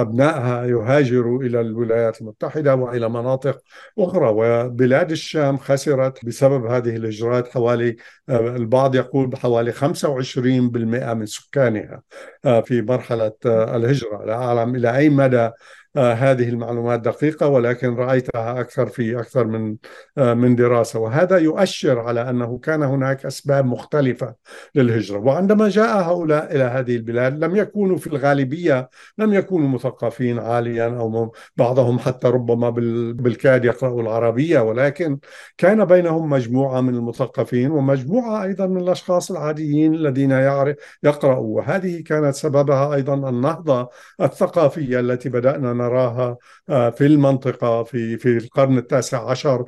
[0.00, 2.63] أبنائها يهاجروا إلى الولايات المتحدة.
[2.72, 3.58] واحدة وإلى مناطق
[3.98, 7.96] أخرى وبلاد الشام خسرت بسبب هذه الإجراءات حوالي
[8.28, 12.02] آه، البعض يقول بحوالي 25% من سكانها
[12.44, 14.24] آه، في مرحلة آه، الهجرة.
[14.24, 15.50] لا أعلم إلى أي مدى
[15.96, 19.76] هذه المعلومات دقيقة ولكن رأيتها أكثر في أكثر من
[20.18, 20.98] آه، من دراسة.
[20.98, 24.34] وهذا يؤشر على أنه كان هناك أسباب مختلفة
[24.74, 25.18] للهجرة.
[25.18, 31.32] وعندما جاء هؤلاء إلى هذه البلاد لم يكونوا في الغالبية لم يكونوا مثقفين عاليا أو
[31.56, 34.60] بعضهم حتى ربما بالكاد يقرأوا العربية.
[34.60, 35.18] ولكن
[35.58, 40.30] كان بينهم مجموعة من المثقفين ومجموعة أيضا من الأشخاص العاديين الذين
[41.02, 41.56] يقرأوا.
[41.56, 43.88] وهذه كانت سببها أيضا النهضة
[44.20, 46.36] الثقافية التي بدأنا نراها
[46.68, 49.64] آه، في المنطقة في في القرن التاسع عشر.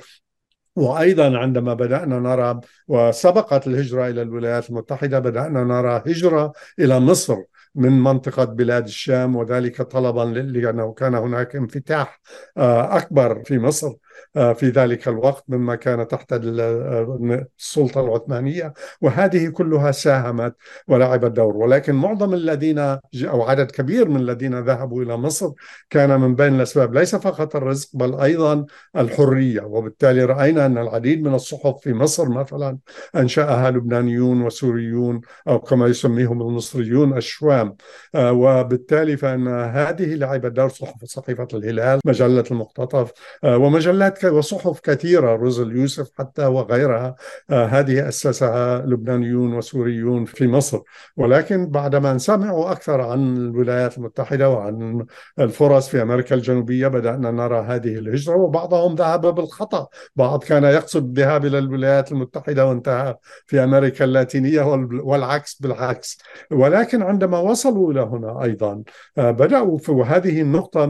[0.77, 7.37] وأيضا عندما بدأنا نرى وسبقت الهجرة إلى الولايات المتحدة بدأنا نرى هجرة إلى مصر
[7.75, 12.21] من منطقة بلاد الشام وذلك طلبا لأنه كان هناك انفتاح
[12.57, 13.93] آه، أكبر في مصر.
[14.35, 18.73] في ذلك الوقت مما كان تحت السلطة العثمانية.
[19.01, 20.55] وهذه كلها ساهمت
[20.89, 25.51] ولعبت دور ولكن معظم الذين أو عدد كبير من الذين ذهبوا إلى مصر
[25.91, 26.95] كان من بين الأسباب.
[26.95, 29.61] ليس فقط الرزق بل أيضا الحرية.
[29.61, 32.79] وبالتالي رأينا أن العديد من الصحف في مصر مثلا
[33.17, 37.77] أنشأها لبنانيون وسوريون أو كما يسميهم المصريون الشوام.
[38.15, 43.13] آه، وبالتالي فإن هذه لعبت دور صحف صحيفة الهلال مجلة المقتطف
[43.45, 47.17] آه، ومجلات مجلات وصحف كثيرة روزل يوسف حتى وغيرها
[47.51, 50.81] هذه أسسها لبنانيون وسوريون في مصر.
[51.17, 55.07] ولكن بعدما سمعوا أكثر عن الولايات المتحدة وعن
[55.39, 59.89] الفرص في أمريكا الجنوبية بدأنا نرى هذه الهجرة وبعضهم ذهب بالخطأ.
[60.17, 64.63] بعض كان يقصد الذهاب إلى الولايات المتحدة وانتهى في أمريكا اللاتينية
[65.03, 66.19] والعكس بالعكس.
[66.51, 68.83] ولكن عندما وصلوا إلى هنا أيضا
[69.17, 70.87] بدأوا في وهذه النقطة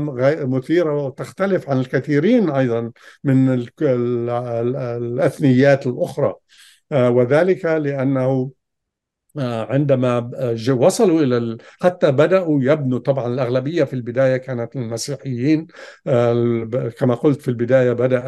[0.46, 2.90] مثيرة وتختلف عن الكثيرين أيضا.
[3.24, 3.66] من
[4.96, 6.34] الأثنيات الأخرى.
[6.92, 8.50] وذلك لأنه آه،
[9.38, 15.66] عندما آه، وصلوا إلى حتى بدأوا يبنوا طبعا الأغلبية في البداية كانت المسيحيين
[16.06, 18.22] آه، كما قلت في البداية بدأ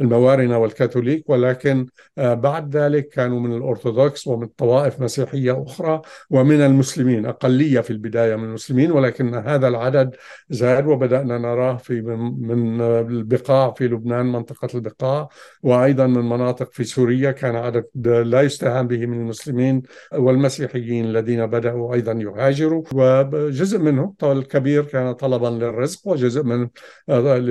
[0.00, 1.86] الموارنة والكاثوليك ولكن
[2.16, 8.44] بعد ذلك كانوا من الأرثوذكس ومن طوائف مسيحية أخرى ومن المسلمين أقلية في البداية من
[8.44, 10.16] المسلمين ولكن هذا العدد
[10.50, 12.00] زاد وبدأنا نراه في
[12.40, 15.28] من البقاع في لبنان منطقة البقاع
[15.62, 19.49] وأيضا من مناطق في سوريا كان عدد لا يستهان به من المسلمين.
[19.50, 19.82] المسلمين
[20.12, 26.68] والمسيحيين الذين بدأوا أيضا يهاجروا وجزء منهم الكبير كان طلبا للرزق وجزء من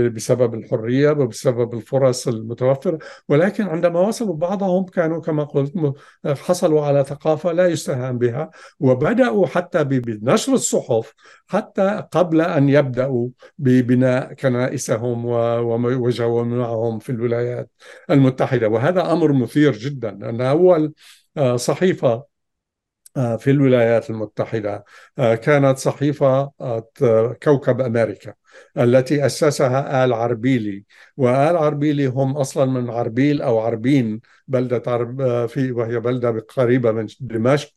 [0.10, 3.00] بسبب الحرية وبسبب الفرص المتوفرة.
[3.30, 5.74] ولكن عندما وصلوا بعضهم كانوا كما قلت
[6.26, 11.14] حصلوا على ثقافة لا يستهان بها وبدأوا حتى بنشر الصحف
[11.48, 17.70] حتى قبل أن يبدأوا ببناء كنائسهم وجوامعهم في الولايات
[18.10, 18.68] المتحدة.
[18.68, 20.94] وهذا أمر مثير جدا أن أول آه،
[21.40, 21.56] صحيفة.
[22.08, 22.29] آه،
[23.16, 24.86] في الولايات المتحدة
[25.20, 26.52] آه، كانت صحيفة
[27.44, 28.34] كوكب أمريكا
[28.78, 30.84] التي أسسها آل عربيلي.
[31.18, 37.08] وآل عربيلي هم أصلا من عربيل أو عربين بلدة عرب في وهي بلدة قريبة من
[37.20, 37.70] دمشق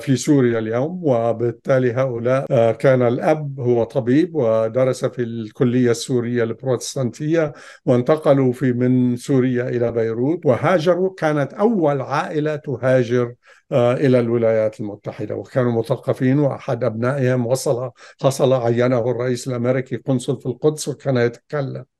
[0.00, 1.00] في سوريا اليوم.
[1.04, 7.52] وبالتالي هؤلاء كان الأب هو طبيب ودرس في الكلية السورية البروتستانتية
[7.86, 10.46] وانتقلوا في من سوريا إلى بيروت.
[10.46, 13.34] وهاجروا كانت أول عائلة تهاجر
[13.72, 15.34] إلى الولايات المتحدة.
[15.34, 17.90] وكانوا مثقفين وأحد أبنائهم وصل
[18.22, 21.76] حصل عينه الرئيس الأمريكي قنصل في القدس وكان يتكلم.
[21.78, 21.91] آه،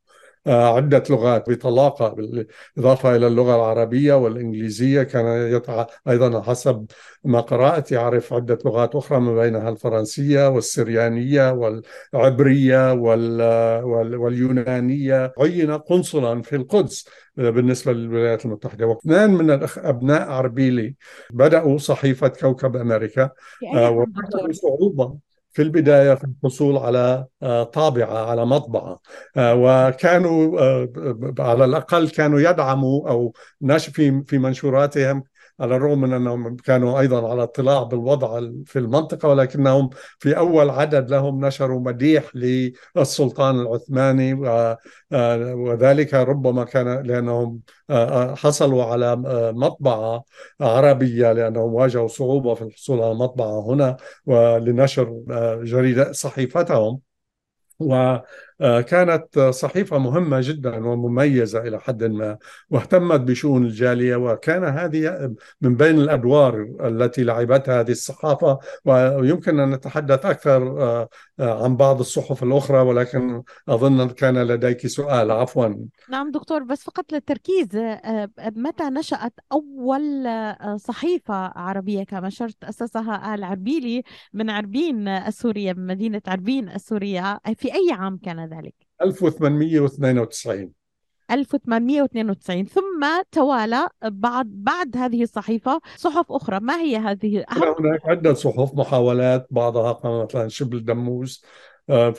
[0.47, 5.03] عدة لغات بطلاقة بالإضافة إلى اللغة العربية والإنجليزية.
[5.03, 5.87] كان يتع...
[6.09, 6.87] أيضا حسب
[7.25, 13.43] ما قرأت يعرف عدة لغات أخرى من بينها الفرنسية والسريانية والعبرية وال...
[13.85, 14.17] وال...
[14.17, 15.33] واليونانية.
[15.39, 18.87] عين قنصلا في القدس بالنسبة للولايات المتحدة.
[18.87, 20.95] واثنان من أبناء عربيلي
[21.31, 23.31] بدأوا صحيفة كوكب أمريكا
[23.75, 25.32] آه، وبدأوا صعوبة.
[25.53, 29.01] في البداية في الحصول على آه، طابعة على مطبعة.
[29.37, 30.89] آه، وكانوا آه،
[31.39, 33.33] على الأقل كانوا يدعموا أو
[33.89, 35.25] في في منشوراتهم
[35.61, 41.11] على الرغم من أنهم كانوا أيضا على اطلاع بالوضع في المنطقة ولكنهم في أول عدد
[41.11, 44.35] لهم نشروا مديح للسلطان العثماني
[45.55, 47.61] وذلك ربما كان لأنهم
[48.37, 49.17] حصلوا على
[49.57, 50.25] مطبعة
[50.61, 53.97] عربية لأنهم واجهوا صعوبة في الحصول على مطبعة هنا
[54.27, 55.23] ولنشر
[55.65, 57.01] جريدة صحيفتهم.
[58.63, 62.39] وكانت صحيفة مهمة جدا ومميزة إلى حد ما
[62.71, 68.59] واهتمت بشؤون الجالية وكان هذه من بين الأدوار التي لعبتها هذه الصحافة.
[68.85, 71.09] ويمكن أن نتحدث أكثر آه،
[71.41, 75.31] عن بعض الصحف الأخرى ولكن أظن كان لديك سؤال.
[75.31, 75.69] عفوا.
[76.09, 83.35] نعم دكتور بس فقط للتركيز آه، متى نشأت أول آه، صحيفة عربية كما شرت أسسها
[83.35, 84.03] آل عربيلي
[84.33, 90.73] من عربين السورية من مدينة عربين السورية؟ في أي عام كان ذلك؟ 1892
[91.31, 98.75] 1892 ثم توالى بعد بعد هذه الصحيفة صحف أخرى ما هي هذه؟ هناك عدة صحف
[98.75, 101.45] محاولات بعضها مثلا شبل دموس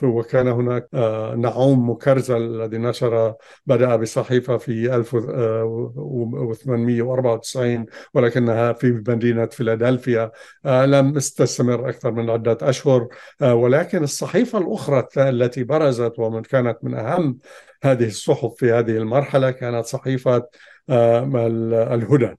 [0.03, 3.36] وكان هناك آه، نعوم مكرزل الذي نشر
[3.66, 10.32] بدأ بصحيفة في 1894 آه، ولكنها في مدينة فيلادلفيا
[10.66, 13.07] لم تستمر أكثر من عدة أشهر
[13.41, 17.39] ولكن الصحيفة الأخرى التي برزت ومن كانت من أهم
[17.84, 20.47] هذه الصحف في هذه المرحلة كانت صحيفة
[20.89, 22.26] الهدى.
[22.26, 22.38] آه،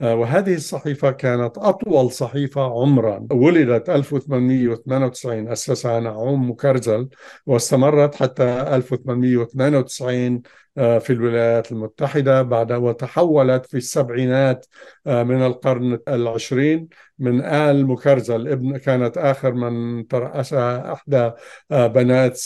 [0.00, 3.26] وهذه الصحيفة كانت أطول صحيفة عمرا.
[3.32, 7.08] ولدت 1898 أسسها نعوم مكرزل
[7.46, 8.44] واستمرت حتى
[8.76, 10.42] 1892
[10.76, 14.66] في الولايات المتحدة بعد وتحولت في السبعينات
[15.06, 21.30] من القرن العشرين من آل مكرزل ابن كانت آخر من ترأسها إحدى
[21.70, 22.36] بنات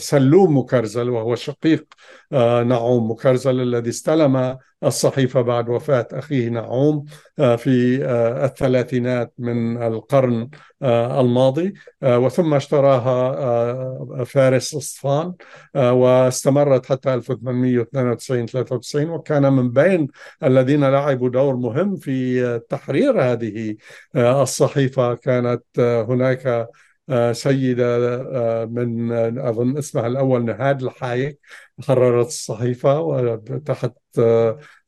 [0.00, 1.86] سلوم مكرزل وهو شقيق
[2.66, 7.04] نعوم مكرزل الذي استلم الصحيفة بعد وفاة أخيه نعوم
[7.36, 8.04] في
[8.44, 10.48] الثلاثينات من القرن
[10.82, 11.74] الماضي.
[12.02, 15.34] وثم اشتراها فارس اصفان
[15.74, 20.08] واستمرت حتى 1892 93 وكان من بين
[20.42, 23.76] الذين لعبوا دور مهم في تحرير هذه
[24.16, 25.14] الصحيفة.
[25.14, 26.68] كانت هناك
[27.32, 27.98] سيدة
[28.66, 31.38] من أظن اسمها الأول نهاد الحايك
[31.86, 33.92] حررت الصحيفة وتحت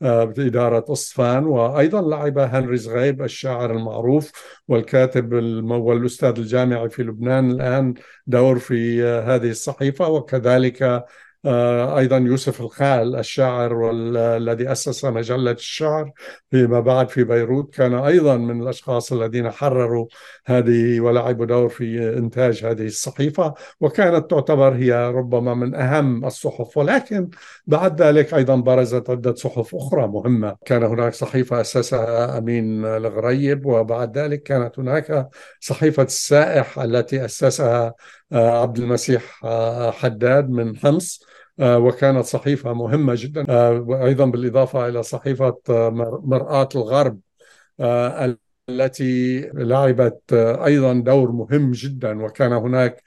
[0.02, 4.32] إدارة أصفان وأيضا لعب هنري زغيب الشاعر المعروف
[4.68, 5.32] والكاتب
[5.70, 7.94] والأستاذ الجامعي في لبنان الآن
[8.26, 11.04] دور في هذه الصحيفة وكذلك
[11.46, 16.12] أيضا يوسف الخال الشاعر والذي أسس مجلة الشعر
[16.50, 20.06] فيما بعد في بيروت كان أيضا من الأشخاص الذين حرروا
[20.46, 26.76] هذه ولعبوا دور في إنتاج هذه الصحيفة وكانت تعتبر هي ربما من أهم الصحف.
[26.76, 27.30] ولكن
[27.66, 30.56] بعد ذلك أيضا برزت عدة صحف أخرى مهمة.
[30.64, 35.28] كان هناك صحيفة أسسها أمين الغريب وبعد ذلك كانت هناك
[35.60, 37.94] صحيفة السائح التي أسسها
[38.32, 39.40] عبد المسيح
[39.90, 41.33] حداد من حمص.
[41.60, 43.68] وكانت صحيفة مهمة جدا.
[43.78, 45.56] وأيضا بالإضافة إلى صحيفة
[46.24, 47.20] مرآة الغرب
[48.68, 50.32] التي لعبت
[50.64, 52.22] أيضا دور مهم جدا.
[52.22, 53.02] وكان هناك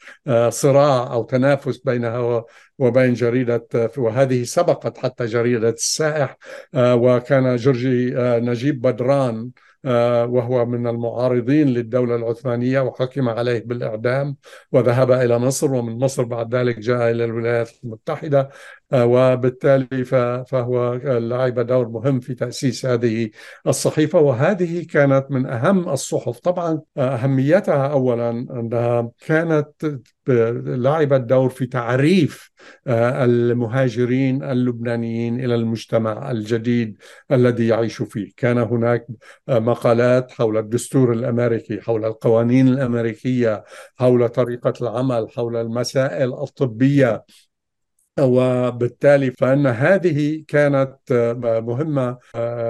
[0.49, 2.43] صراع أو تنافس بينها
[2.79, 3.67] وبين جريدة
[3.97, 6.37] وهذه سبقت حتى جريدة السائح.
[6.75, 9.49] وكان جورجي نجيب بدران
[10.25, 14.35] وهو من المعارضين للدولة العثمانية وحكم عليه بالإعدام
[14.71, 18.49] وذهب إلى مصر ومن مصر بعد ذلك جاء إلى الولايات المتحدة
[18.93, 20.05] وبالتالي
[20.47, 23.29] فهو لعب دور مهم في تأسيس هذه
[23.67, 24.19] الصحيفة.
[24.19, 26.39] وهذه كانت من أهم الصحف.
[26.39, 29.69] طبعا أهميتها أولا أنها كانت
[30.27, 32.51] لعبت دور في تعريف
[32.87, 36.97] المهاجرين اللبنانيين إلى المجتمع الجديد
[37.31, 39.07] الذي يعيش فيه، كان هناك
[39.47, 43.63] مقالات حول الدستور الأمريكي، حول القوانين الأمريكية،
[43.95, 47.23] حول طريقة العمل، حول المسائل الطبية
[48.19, 50.97] وبالتالي فإن هذه كانت
[51.67, 52.17] مهمة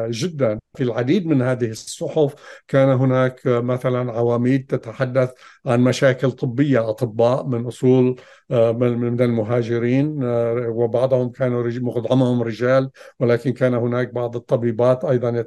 [0.10, 0.60] جدا.
[0.78, 2.36] في العديد من هذه الصحف
[2.68, 5.32] كان هناك مثلا عواميد تتحدث
[5.66, 8.16] عن مشاكل طبية أطباء من أصول
[8.50, 10.20] من المهاجرين
[10.68, 12.90] وبعضهم كانوا معظمهم رجال
[13.20, 15.46] ولكن كان هناك بعض الطبيبات أيضا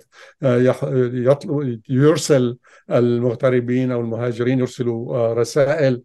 [1.89, 2.59] يرسل
[2.91, 6.03] المغتربين أو المهاجرين يرسلوا رسائل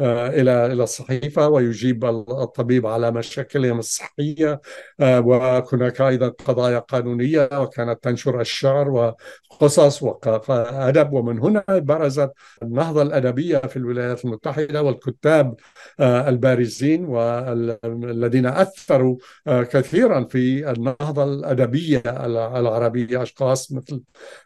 [0.00, 4.60] إلى إلى الصحيفة ويجيب الطبيب على مشاكلهم الصحيه
[5.00, 11.12] وهناك أيضا قضايا قانونية وكانت تنشر الشعر وقصص وأدب.
[11.12, 12.32] ومن هنا برزت
[12.62, 15.54] النهضة الأدبية في الولايات المتحدة والكتاب
[16.00, 19.16] البارزين والذين أثروا
[19.46, 23.22] كثيرا في النهضة الأدبية العربية.
[23.22, 24.02] أشخاص مثل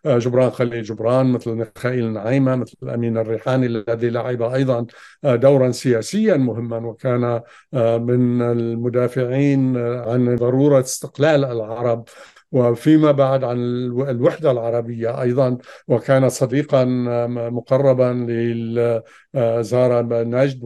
[0.07, 4.87] جبران خليل جبران مثل ميخائيل نعيمة مثل أمين الريحاني الذي لعب أيضا
[5.41, 7.41] دورا سياسيا مهما وكان
[8.09, 12.05] من المدافعين عن ضرورة استقلال العرب.
[12.53, 13.57] وفيما بعد عن
[14.09, 16.85] الوحدة العربية أيضا وكان صديقا
[17.51, 18.27] مقربا
[19.35, 20.65] لزار نجد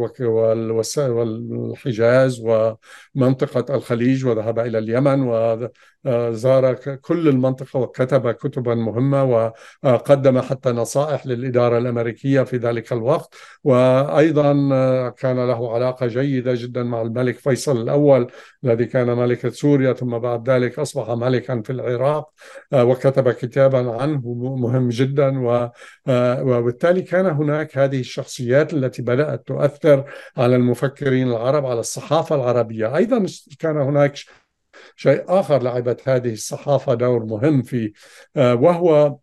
[1.00, 5.22] والحجاز ومنطقة الخليج وذهب إلى اليمن
[6.04, 9.24] وزار كل المنطقة وكتب كتبا مهمة
[9.84, 13.34] وقدم حتى نصائح للإدارة الأمريكية في ذلك الوقت.
[13.64, 14.52] وأيضا
[15.10, 18.30] كان له علاقة جيدة جدا مع الملك فيصل الأول
[18.64, 22.30] الذي كان ملكة سوريا ثم بعد ذلك أصبح ملكا في العراق
[22.72, 25.34] وكتب كتابا عنه مهم جدا
[26.42, 30.04] وبالتالي كان هناك هذه الشخصيات التي بدأت تؤثر
[30.36, 32.96] على المفكرين العرب على الصحافة العربية.
[32.96, 33.26] أيضا
[33.58, 34.18] كان هناك
[34.96, 37.92] شيء آخر لعبت هذه الصحافة دور مهم فيه
[38.36, 39.18] وهو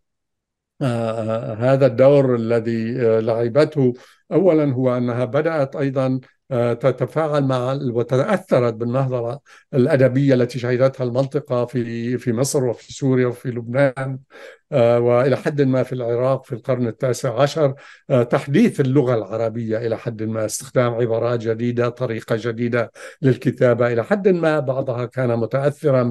[1.58, 3.92] هذا الدور الذي لعبته.
[4.32, 6.20] اولا هو أنها بدأت أيضا
[6.80, 9.40] تتفاعل مع وتاثرت بالنهضة
[9.74, 14.18] الأدبية التي شهدتها المنطقة في في مصر وفي سوريا وفي لبنان.
[14.72, 17.74] وإلى حد ما في العراق في القرن التاسع عشر
[18.30, 22.92] تحديث اللغة العربية إلى حد ما استخدام عبارات جديدة طريقة جديدة
[23.22, 23.92] للكتابة.
[23.92, 26.02] إلى حد ما بعضها كان متاثرا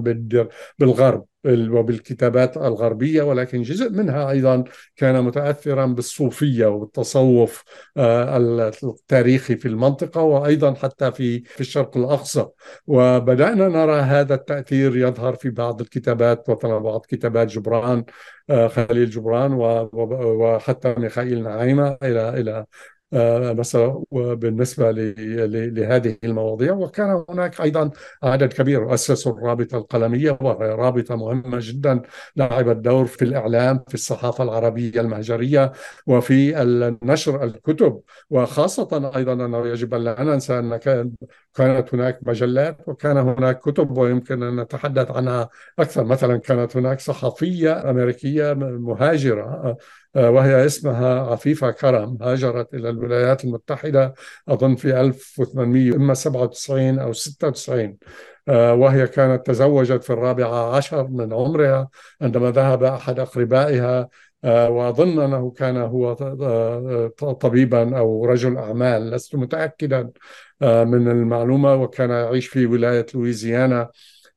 [0.80, 4.64] بالغرب وبالكتابات الغربية ولكن جزء منها أيضا
[4.96, 7.64] كان متأثرا بالصوفية وبالتصوف
[7.98, 8.38] آه،
[8.84, 12.48] التاريخي في المنطقة وأيضا حتى في في الشرق الأقصى.
[12.88, 19.54] وبدأنا نرى هذا التأثير يظهر في بعض الكتابات مثلا بعض كتابات جبران آه، خليل جبران
[19.94, 22.66] وحتى ميخائيل نعيمة إلى إلى
[23.14, 27.92] آه، مثلا بالنسبة لهذه المواضيع وكان هناك أيضا
[28.24, 32.02] عدد كبير أسسوا الرابطة القلمية وهي رابطة مهمة جدا
[32.36, 35.72] لعبت دور في الإعلام في الصحافة العربية المهجرية
[36.08, 36.52] وفي
[37.04, 38.02] نشر الكتب.
[38.30, 40.78] وخاصة أيضا أنه يجب أن لا ننسى أن
[41.56, 45.50] كانت هناك مجلات وكان هناك كتب ويمكن أن نتحدث عنها
[45.80, 46.04] أكثر.
[46.04, 49.78] مثلا كانت هناك صحفية أمريكية مهاجرة آه،
[50.16, 54.14] وهي اسمها عفيفة كرم هاجرت إلى الولايات المتحدة
[54.50, 57.98] أظن في 1800 إما 97 أو 96
[58.48, 61.90] آه، وهي كانت تزوجت في الرابعة عشر من عمرها
[62.22, 64.10] عندما ذهب أحد أقربائها
[64.44, 66.14] آه، وأظن أنه كان هو
[67.34, 70.12] طبيبا أو رجل أعمال لست متأكدا
[70.62, 73.90] من المعلومة وكان يعيش في ولاية لويزيانا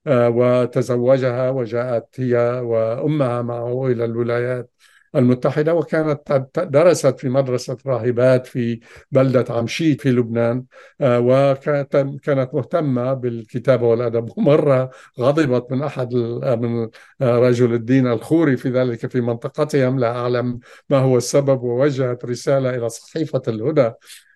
[0.06, 4.70] وتزوجها وجاءت هي وأمها معه إلى الولايات.
[5.16, 8.80] المتحدة وكانت درست في مدرسة راهبات في
[9.12, 10.64] بلدة عمشيت في لبنان
[11.00, 14.38] آه، وكانت مهتمة بالكتابة والأدب.
[14.38, 14.90] ومرة
[15.20, 16.14] غضبت من أحد
[16.60, 16.88] من
[17.22, 20.58] رجل الدين الخوري في ذلك في منطقتهم لا أعلم
[20.90, 23.92] ما هو السبب ووجهت رسالة إلى صحيفة الهدى.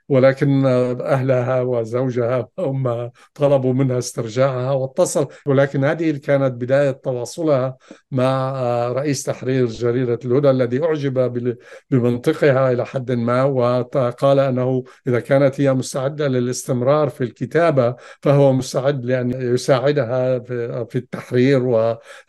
[0.08, 7.76] ولكن أهلها وزوجها هم طلبوا منها استرجاعها واتصل ولكن هذه كانت بداية تواصلها
[8.10, 8.52] مع
[8.92, 11.32] رئيس تحرير جريدة الهدى الذي أعجب
[11.90, 19.04] بمنطقها إلى حد ما وقال أنه إذا كانت هي مستعدة للاستمرار في الكتابة فهو مستعد
[19.04, 20.38] لأن يساعدها
[20.84, 21.62] في التحرير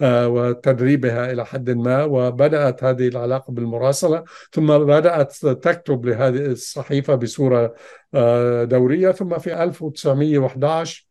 [0.02, 7.69] وتدريبها إلى حد ما وبدأت هذه العلاقة بالمراسلة ثم بدأت تكتب لهذه الصحيفة بصورة
[8.64, 11.10] دورية ثم في 1911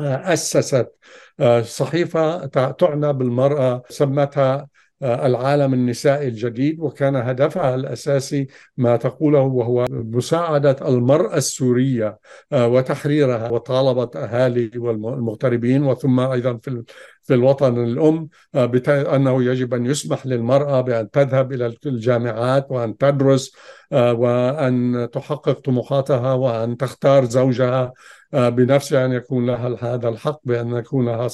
[0.00, 0.92] آه، أسست
[1.40, 4.68] آه، صحيفة تعنى بالمرأة سمتها
[5.02, 12.18] العالم النسائي الجديد وكان هدفها الأساسي ما تقوله وهو مساعدة المرأة السورية
[12.52, 16.84] وتحريرها وطالبت أهالي والمغتربين وثم أيضا في
[17.22, 18.28] في الوطن الأم
[18.88, 26.32] أنه يجب أن يسمح للمرأة بأن تذهب إلى الجامعات وأن تدرس آه، وأن تحقق طموحاتها
[26.34, 27.92] وأن تختار زوجها
[28.34, 31.28] آه، بنفسها أن يكون لها هذا الحق بأن يكون لها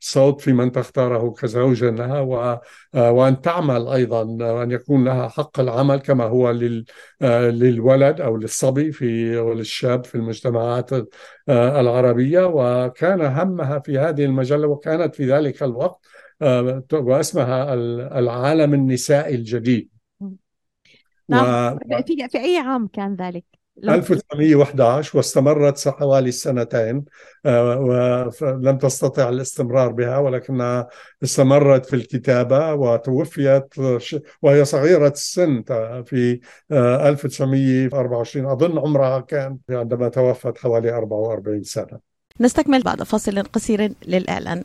[0.00, 2.60] صوت في من تختاره كزوج لها
[2.94, 6.50] آه، وأن تعمل أيضا وأن يكون لها حق العمل كما هو
[7.20, 10.90] للولد أو للصبي في وللشاب في المجتمعات
[11.48, 12.46] العربية.
[12.46, 16.06] وكان همها في هذه المجلة وكانت في ذلك الوقت
[16.92, 17.74] واسمها
[18.18, 19.93] العالم النسائي الجديد.
[21.28, 21.78] نعم و...
[22.06, 23.44] في في أي عام كان ذلك؟
[23.82, 27.04] 1911 واستمرت حوالي سنتين
[27.46, 27.78] آه،
[28.40, 30.88] ولم تستطع الاستمرار بها ولكنها
[31.22, 33.74] استمرت في الكتابة وتوفيت
[34.42, 35.62] وهي صغيرة السن
[36.04, 36.40] في
[36.72, 41.98] 1924 آه، أظن عمرها كان عندما توفت حوالي 44 سنة.
[42.40, 44.64] نستكمل بعد فاصل قصير للإعلان.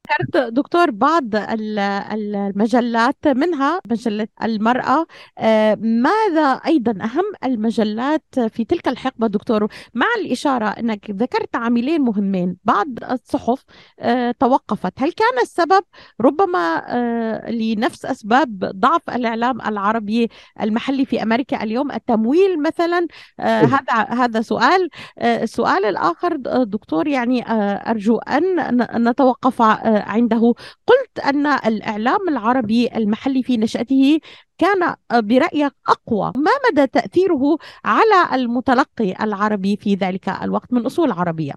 [0.07, 5.05] ذكرت دكتور بعض المجلات منها مجلة المرأة.
[5.37, 12.57] آه، ماذا أيضا أهم المجلات في تلك الحقبة دكتور؟ مع الإشارة أنك ذكرت عاملين مهمين
[12.63, 13.63] بعض الصحف
[13.99, 14.93] آه، توقفت.
[14.97, 15.83] هل كان السبب
[16.21, 20.29] ربما آه، لنفس أسباب ضعف الإعلام العربي
[20.61, 23.07] المحلي في أمريكا اليوم التمويل مثلا؟
[23.39, 24.89] هذا هذا سؤال.
[25.21, 27.43] السؤال الآخر دكتور يعني
[27.89, 29.61] أرجو أن نتوقف
[29.97, 30.53] عنده.
[30.87, 34.19] قلت أن الإعلام العربي المحلي في نشأته
[34.57, 36.31] كان برأيك أقوى.
[36.35, 41.53] ما مدى تأثيره على المتلقي العربي في ذلك الوقت من أصول عربية؟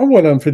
[0.00, 0.50] اولا في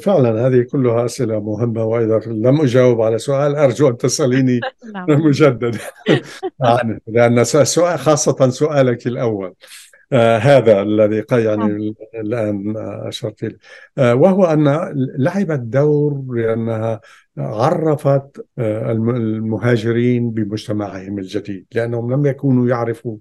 [0.00, 3.56] فعلا هذه كلها أسئلة مهمة واذا لم أجاوب على سؤال.
[3.56, 4.60] أرجو أن تسأليني
[4.94, 5.06] نعم.
[5.08, 5.78] مجددا
[6.64, 9.54] يعني لأن سؤال خاصة سؤالك الأول.
[10.12, 11.94] آه هذا الذي يعني نعم.
[12.14, 13.58] الآن أشرت إليه
[13.98, 17.00] آه وهو أن لعبت دور لأنها
[17.38, 23.16] عرفت آه المهاجرين بمجتمعهم الجديد لأنهم لم يكونوا يعرفوا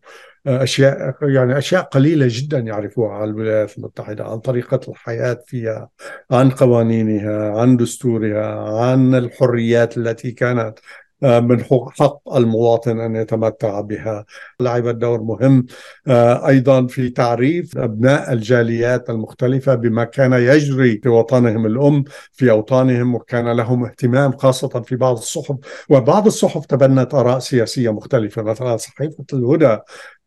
[0.47, 5.89] آه، أشياء يعني أشياء قليلة جدا يعرفوها عن الولايات المتحدة عن طريقة الحياة فيها
[6.31, 10.81] عن قوانينها عن دستورها عن الحريات التي كانت آه،
[11.25, 11.63] من
[11.99, 14.25] حق المواطن أن يتمتع بها.
[14.59, 15.65] لعبت دور مهم.
[16.07, 22.03] آه، أيضا في تعريف أبناء الجاليات المختلفة بما كان يجري في وطنهم الأم
[22.33, 25.55] في أوطانهم وكان لهم اهتمام خاصة في بعض الصحف.
[25.89, 29.77] وبعض الصحف تبنت آراء سياسية مختلفة مثلا صحيفة الهدى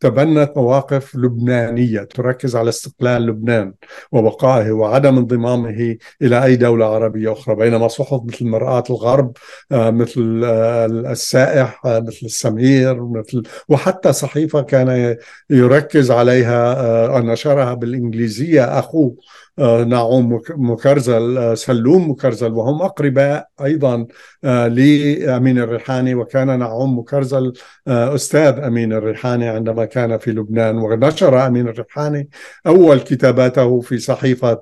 [0.00, 3.74] تبنت مواقف لبنانية تركز على استقلال لبنان
[4.12, 9.32] وبقائه وعدم انضمامه إلى أي دولة عربية أخرى بينما صحف مثل مرآة الغرب
[9.72, 15.16] آه، مثل آه، السائح آه، مثل السمير مثل وحتى صحيفة كان
[15.50, 19.16] يركز عليها نشرها بالإنجليزية أخوه
[19.58, 24.06] آه، نعوم مكرزل آه، سلوم مكرزل وهم أقرباء أيضا
[24.44, 27.52] آه، لأمين الريحاني وكان نعوم مكرزل
[27.88, 32.28] أستاذ أمين الريحاني عندما كان في لبنان ونشر أمين الريحاني
[32.66, 34.60] أول كتاباته في صحيفة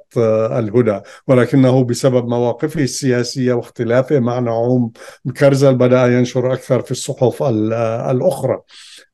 [0.58, 4.92] الهدى ولكنه بسبب مواقفه السياسية واختلافه مع نعوم
[5.24, 8.60] مكرزل بدأ ينشر أكثر في الصحف الأخرى.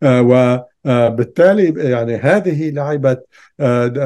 [0.05, 3.27] وبالتالي يعني هذه لعبت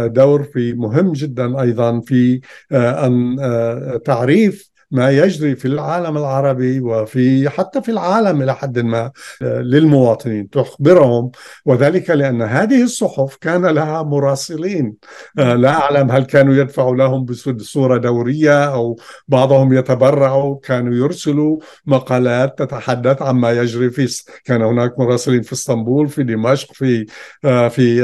[0.07, 2.41] دور في مهم جدا أيضا في
[2.73, 8.79] آه، أن آه، تعريف ما يجري في العالم العربي وفي حتى في العالم إلى حد
[8.79, 9.11] ما
[9.43, 11.31] آه، للمواطنين تخبرهم
[11.65, 14.95] وذلك لأن هذه الصحف كان لها مراسلين.
[15.39, 22.59] آه، لا أعلم هل كانوا يدفعوا لهم بصوره دورية أو بعضهم يتبرعوا كانوا يرسلوا مقالات
[22.59, 24.07] تتحدث عما يجري في
[24.45, 27.07] كان هناك مراسلين في إسطنبول في دمشق في
[27.45, 28.03] آه، في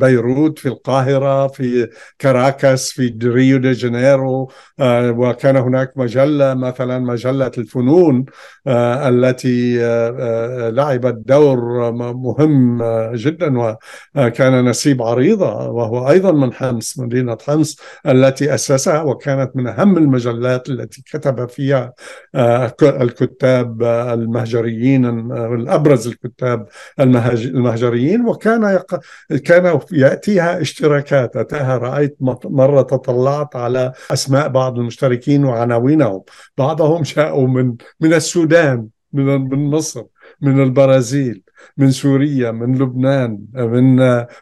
[0.00, 1.88] بيروت في القاهرة في
[2.18, 4.50] كاراكاس في ريو دي جانيرو
[4.80, 8.24] وكان هناك مجلة مثلا مجلة الفنون
[8.66, 12.82] آه، التي آه، آه، لعبت دور مهم
[13.14, 13.76] جدا
[14.16, 20.68] وكان نسيب عريضة وهو أيضا من حمص مدينة حمص التي أسسها وكانت من أهم المجلات
[20.68, 21.92] التي كتب فيها
[22.82, 26.66] الكتاب المهجريين الأبرز الكتاب
[27.00, 28.80] المهجريين وكان
[29.44, 31.36] كان يأتيها اشتراكات.
[31.36, 36.22] أتاها رأيت مرة تطلعت على أسماء بعض المشتركين وعناوين عناوينهم
[36.58, 40.02] بعضهم جاءوا من من السودان من من مصر
[40.40, 41.42] من البرازيل
[41.76, 43.96] من سوريا من لبنان من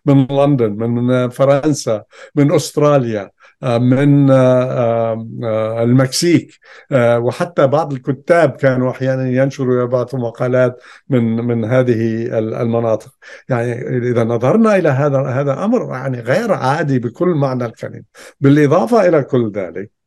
[0.07, 3.31] من لندن من فرنسا من أستراليا
[3.63, 4.31] من
[5.83, 6.59] المكسيك.
[6.93, 13.11] وحتى بعض الكتاب كانوا أحيانا ينشروا ويبعثوا مقالات من من هذه المناطق.
[13.49, 13.73] يعني
[14.11, 18.03] إذا نظرنا إلى هذا هذا أمر يعني غير عادي بكل معنى الكلمة.
[18.41, 20.00] بالإضافة إلى كل ذلك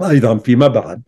[0.00, 1.02] أيضا فيما بعد.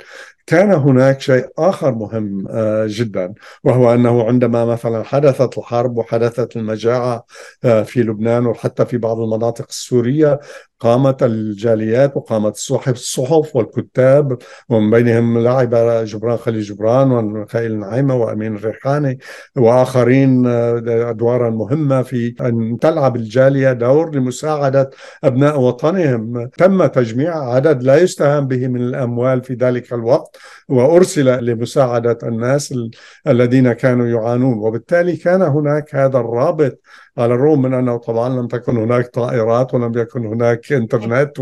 [0.49, 3.35] كان هناك شيء آخر مهم آه، جدا
[3.65, 7.25] وهو أنه عندما مثلا حدثت الحرب وحدثت المجاعة
[7.65, 10.41] آه، في لبنان وحتى في بعض المناطق السورية
[10.81, 14.39] قامت الجاليات وقامت الصحف الصحف والكتاب
[14.69, 15.75] ومن بينهم لعب
[16.05, 19.19] جبران خليل جبران وميخائيل نعيمة وأمين الريحاني
[19.57, 24.91] وآخرين آه، أدوارا مهمة في أن تلعب الجالية دور لمساعدة
[25.25, 26.47] أبناء وطنهم.
[26.59, 30.38] تم تجميع عدد لا يستهان به من الأموال في ذلك الوقت.
[30.69, 32.75] وأرسل لمساعدة الناس
[33.27, 34.59] الذين كانوا يعانون.
[34.59, 36.81] وبالتالي كان هناك هذا الرابط
[37.19, 41.33] على الرغم من أنه طبعا لم تكن هناك طائرات ولم يكن هناك إنترنت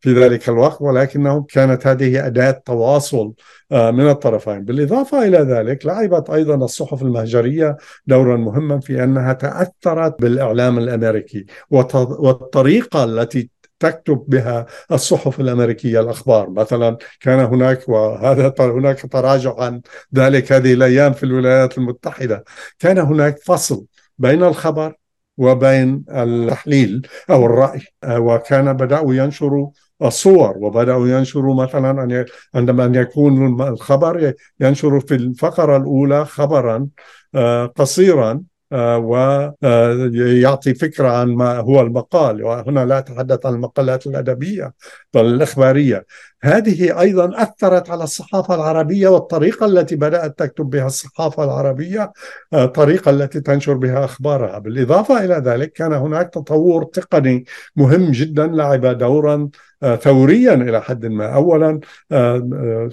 [0.00, 3.32] في ذلك الوقت ولكنه كانت هذه أداة تواصل
[3.72, 4.64] آه، من الطرفين.
[4.64, 7.76] بالإضافة إلى ذلك لعبت أيضا الصحف المهجرية
[8.06, 16.96] دورا مهما في أنها تأثرت بالإعلام الأمريكي والطريقة التي تكتب بها الصحف الأمريكية الأخبار مثلا
[17.20, 19.82] كان هناك وهذا هناك تراجع عن
[20.14, 22.44] ذلك هذه الأيام في الولايات المتحدة.
[22.78, 23.84] كان هناك فصل
[24.18, 24.94] بين الخبر
[25.38, 29.70] وبين التحليل أو الرأي وكان بدأوا ينشروا
[30.02, 36.88] الصور وبدأوا ينشروا مثلا عندما أن يكون الخبر ينشر في الفقرة الأولى خبرا
[37.34, 38.42] آه، قصيرا
[38.72, 42.44] ويعطي فكرة عن ما هو المقال.
[42.44, 44.72] وهنا لا أتحدث عن المقالات الأدبية
[45.14, 46.06] بل الإخبارية.
[46.42, 52.12] هذه أيضا أثرت على الصحافة العربية والطريقة التي بدأت تكتب بها الصحافة العربية
[52.54, 54.58] الطريقة آه، التي تنشر بها أخبارها.
[54.58, 57.44] بالإضافة إلى ذلك كان هناك تطور تقني
[57.76, 59.48] مهم جدا لعب دورا
[59.82, 61.34] آه، ثوريا إلى حد ما.
[61.34, 61.80] اولا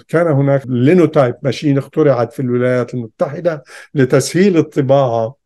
[0.08, 3.62] كان هناك لينوتايب ماشين اخترعت في الولايات المتحدة
[3.94, 5.45] لتسهيل الطباعة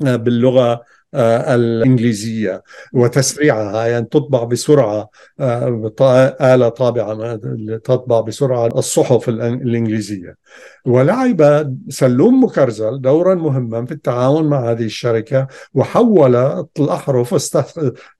[0.00, 0.84] باللغة
[1.14, 7.36] الإنجليزية وتسريعها يعني تطبع بسرعة آه، آلة طابعة
[7.84, 10.36] تطبع بسرعة الصحف الإنجليزية.
[10.86, 16.36] ولعب سلوم مكرزل دورا مهما في التعاون مع هذه الشركة وحول
[16.78, 17.34] الأحرف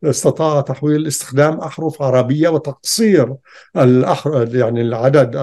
[0.04, 3.34] استطاع تحويل استخدام أحرف عربية وتقصير
[3.76, 5.36] الأحرف يعني العدد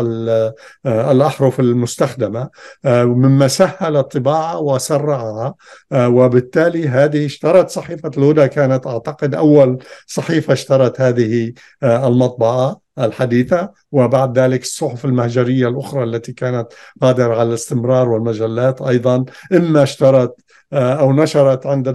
[0.86, 2.50] الأحرف المستخدمة
[2.86, 5.56] آه، مما سهل الطباعة وسرعها
[5.94, 11.54] وبالتالي هذه اشترت صحيفة الهدى كانت أعتقد أول صحيفة اشترت هذه
[11.84, 13.74] آه، المطبعة الحديثة.
[13.94, 16.68] وبعد ذلك الصحف المهجرية الأخرى التي كانت
[17.02, 20.36] قادرة على الاستمرار والمجلات أيضا إما اشترت
[20.74, 21.90] آه، أو نشرت عند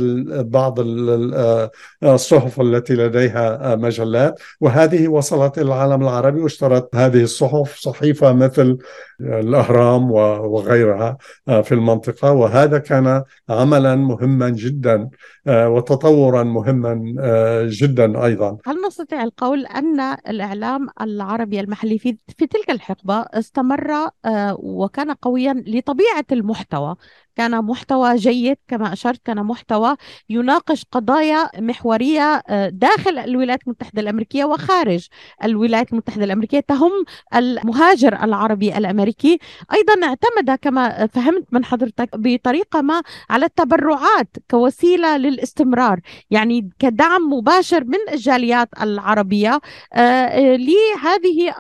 [0.51, 1.71] بعض آه،
[2.03, 4.41] الصحف التي لديها مجلات.
[4.61, 8.79] وهذه وصلت إلى العالم العربي واشترت هذه الصحف صحيفة مثل
[9.21, 12.33] الأهرام وغيرها في المنطقة.
[12.33, 15.09] وهذا كان عملا مهما جدا
[15.49, 18.57] آه، وتطورا مهما آه، جدا أيضا.
[18.67, 23.93] هل نستطيع القول أن الإعلام العربي المحلي في في تلك الحقبة استمر
[24.25, 26.97] آه، وكان قويا لطبيعة المحتوى.
[27.39, 29.97] كان محتوى جيد كما أشرت كان محتوى
[30.29, 35.07] يناقش قضايا محورية داخل الولايات المتحدة الأمريكية وخارج
[35.45, 36.61] الولايات المتحدة الأمريكية.
[36.61, 39.39] تهم المهاجر العربي الأمريكي.
[39.73, 47.33] أيضا اعتمد كما فهمت من حضرتك بطريقة ما على التبرعات كوسيلة لل الاستمرار يعني كدعم
[47.33, 49.61] مباشر من الجاليات العربية
[49.95, 51.55] آه، آه، لهذه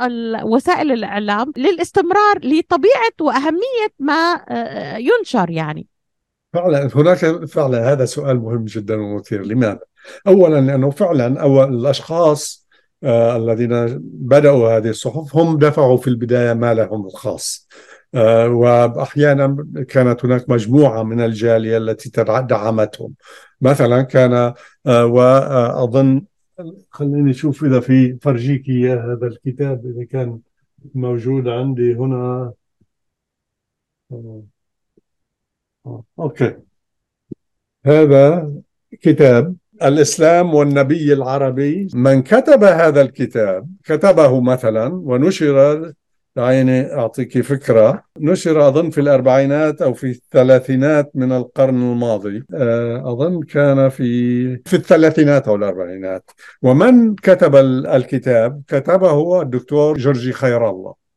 [0.45, 5.68] وسائل الإعلام للاستمرار لطبيعة وأهمية ما آه، ينشر يعني.
[6.53, 9.47] فعلا هناك فعلا هذا سؤال مهم جدا ومثير.
[9.47, 9.81] لماذا؟
[10.27, 12.69] اولا لأنه فعلا اول الأشخاص
[13.05, 17.69] الذين بدأوا هذه الصحف هم دفعوا في البداية مالهم الخاص.
[18.47, 22.11] واحيانا كانت هناك مجموعة من الجالية التي
[22.41, 23.14] دعمتهم.
[23.61, 24.55] مثلا كان
[24.87, 26.23] آه، وأظن
[26.91, 30.39] خليني أشوف إذا في فرجيك اياه هذا الكتاب إذا كان
[30.95, 32.53] موجود عندي هنا.
[36.18, 36.57] أوكي.
[37.86, 38.53] هذا
[39.01, 41.89] كتاب الإسلام والنبي العربي.
[41.95, 45.93] من كتب هذا الكتاب كتبه مثلا ونشر
[46.36, 52.45] دعيني أعطيك فكرة نشر أظن في الأربعينات أو في الثلاثينات من القرن الماضي.
[52.55, 56.30] آه، أظن كان في في الثلاثينات أو الأربعينات.
[56.62, 61.08] ومن كتب الكتاب؟ كتبه الدكتور جورجي خير الله.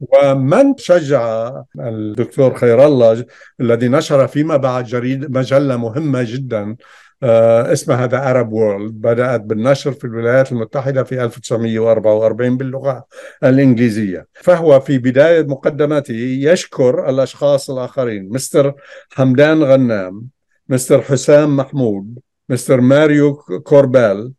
[0.00, 3.24] ومن شجع الدكتور خير الله
[3.60, 6.76] الذي نشر فيما بعد جريد مجلة مهمة جدا
[7.22, 13.04] آه، اسمها The Arab World بدأت بالنشر في الولايات المتحدة في 1944 باللغة
[13.44, 14.26] الإنجليزية.
[14.32, 18.74] فهو في بداية مقدمته يشكر الأشخاص الآخرين مستر
[19.10, 20.26] حمدان غنام
[20.68, 22.18] مستر حسام محمود
[22.48, 24.32] مستر ماريو كوربال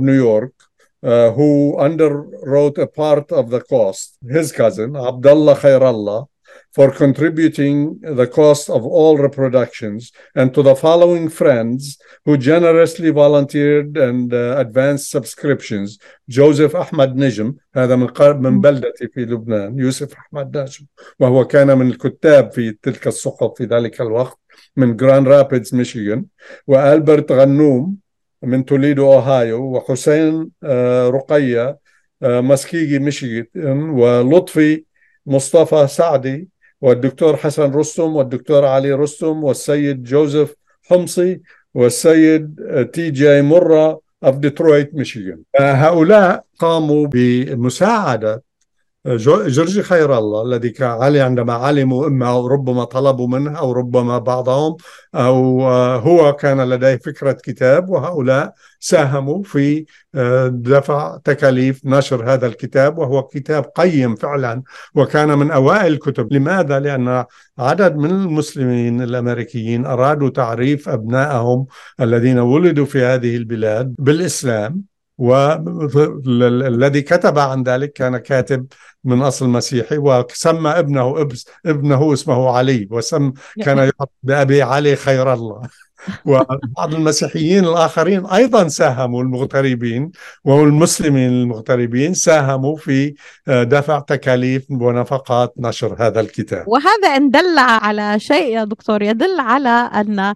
[0.00, 6.27] New York uh, who underwrote a part of the cost his cousin Abdullah Khairallah
[6.71, 13.97] for contributing the cost of all reproductions, and to the following friends who generously volunteered
[13.97, 15.99] and uh, advanced subscriptions
[16.29, 18.07] جوزيف أحمد نجم هذا من
[18.41, 20.85] من بلدتي في لبنان يوسف أحمد نجم
[21.19, 24.39] وهو كان من الكتاب في تلك الصحف في ذلك الوقت
[24.75, 26.25] من جراند رابيدز ميشيغان
[26.67, 27.97] وألبرت غنوم
[28.42, 30.50] من توليدو أوهايو وحسين
[31.18, 31.78] رقية
[32.22, 34.84] مسكيجن ميشيغان ولطفي
[35.26, 36.48] مصطفى سعدي
[36.80, 41.40] والدكتور حسن رستم والدكتور علي رستم والسيد جوزيف حمصي
[41.74, 42.60] والسيد
[42.92, 43.42] T.G.
[43.42, 45.42] مرة of ديترويت ميشيغان.
[45.60, 48.42] هؤلاء قاموا بمساعدة
[49.06, 54.18] جورجي خير الله الذي كان علي عندما علموا إما أو ربما طلبوا منه أو ربما
[54.18, 54.76] بعضهم
[55.14, 55.62] أو
[55.96, 59.84] هو كان لديه فكرة كتاب وهؤلاء ساهموا في
[60.48, 64.62] دفع تكاليف نشر هذا الكتاب وهو كتاب قيم فعلا
[64.94, 67.24] وكان من أوائل الكتب لماذا؟ لأن
[67.58, 71.66] عدد من المسلمين الأمريكيين أرادوا تعريف أبنائهم
[72.00, 78.66] الذين ولدوا في هذه البلاد بالإسلام والذي كتب عن ذلك كان كاتب
[79.04, 81.28] من أصل مسيحي وسمى ابنه
[81.66, 85.62] ابنه اسمه علي وسم كان يحط بأبي علي خير الله.
[86.26, 90.10] وبعض المسيحيين الآخرين أيضا ساهموا المغتربين
[90.44, 93.14] والمسلمين المغتربين ساهموا في
[93.48, 96.64] آه، دفع تكاليف ونفقات نشر هذا الكتاب.
[96.68, 100.34] وهذا إن دل على شيء يا دكتور يدل على أن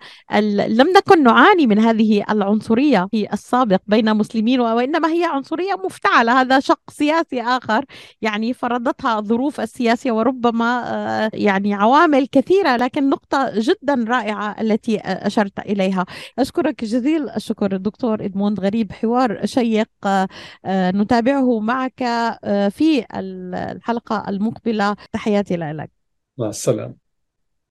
[0.69, 6.41] لم نكن نعاني من هذه العنصرية في السابق بين مسلمين وإنما هي عنصرية مفتعلة.
[6.41, 7.85] هذا شق سياسي آخر
[8.23, 15.58] يعني فرضتها الظروف السياسية وربما آه، يعني عوامل كثيرة لكن نقطة جدا رائعة التي أشرت
[15.63, 16.07] إليها.
[16.39, 18.61] أشكرك جزيل الشكر الدكتور إدموند.
[18.61, 24.97] غريب حوار شيق آه، نتابعه معك آه، في الحلقة المقبلة.
[25.13, 25.91] تحياتي لك.
[26.39, 27.08] مع السلامة.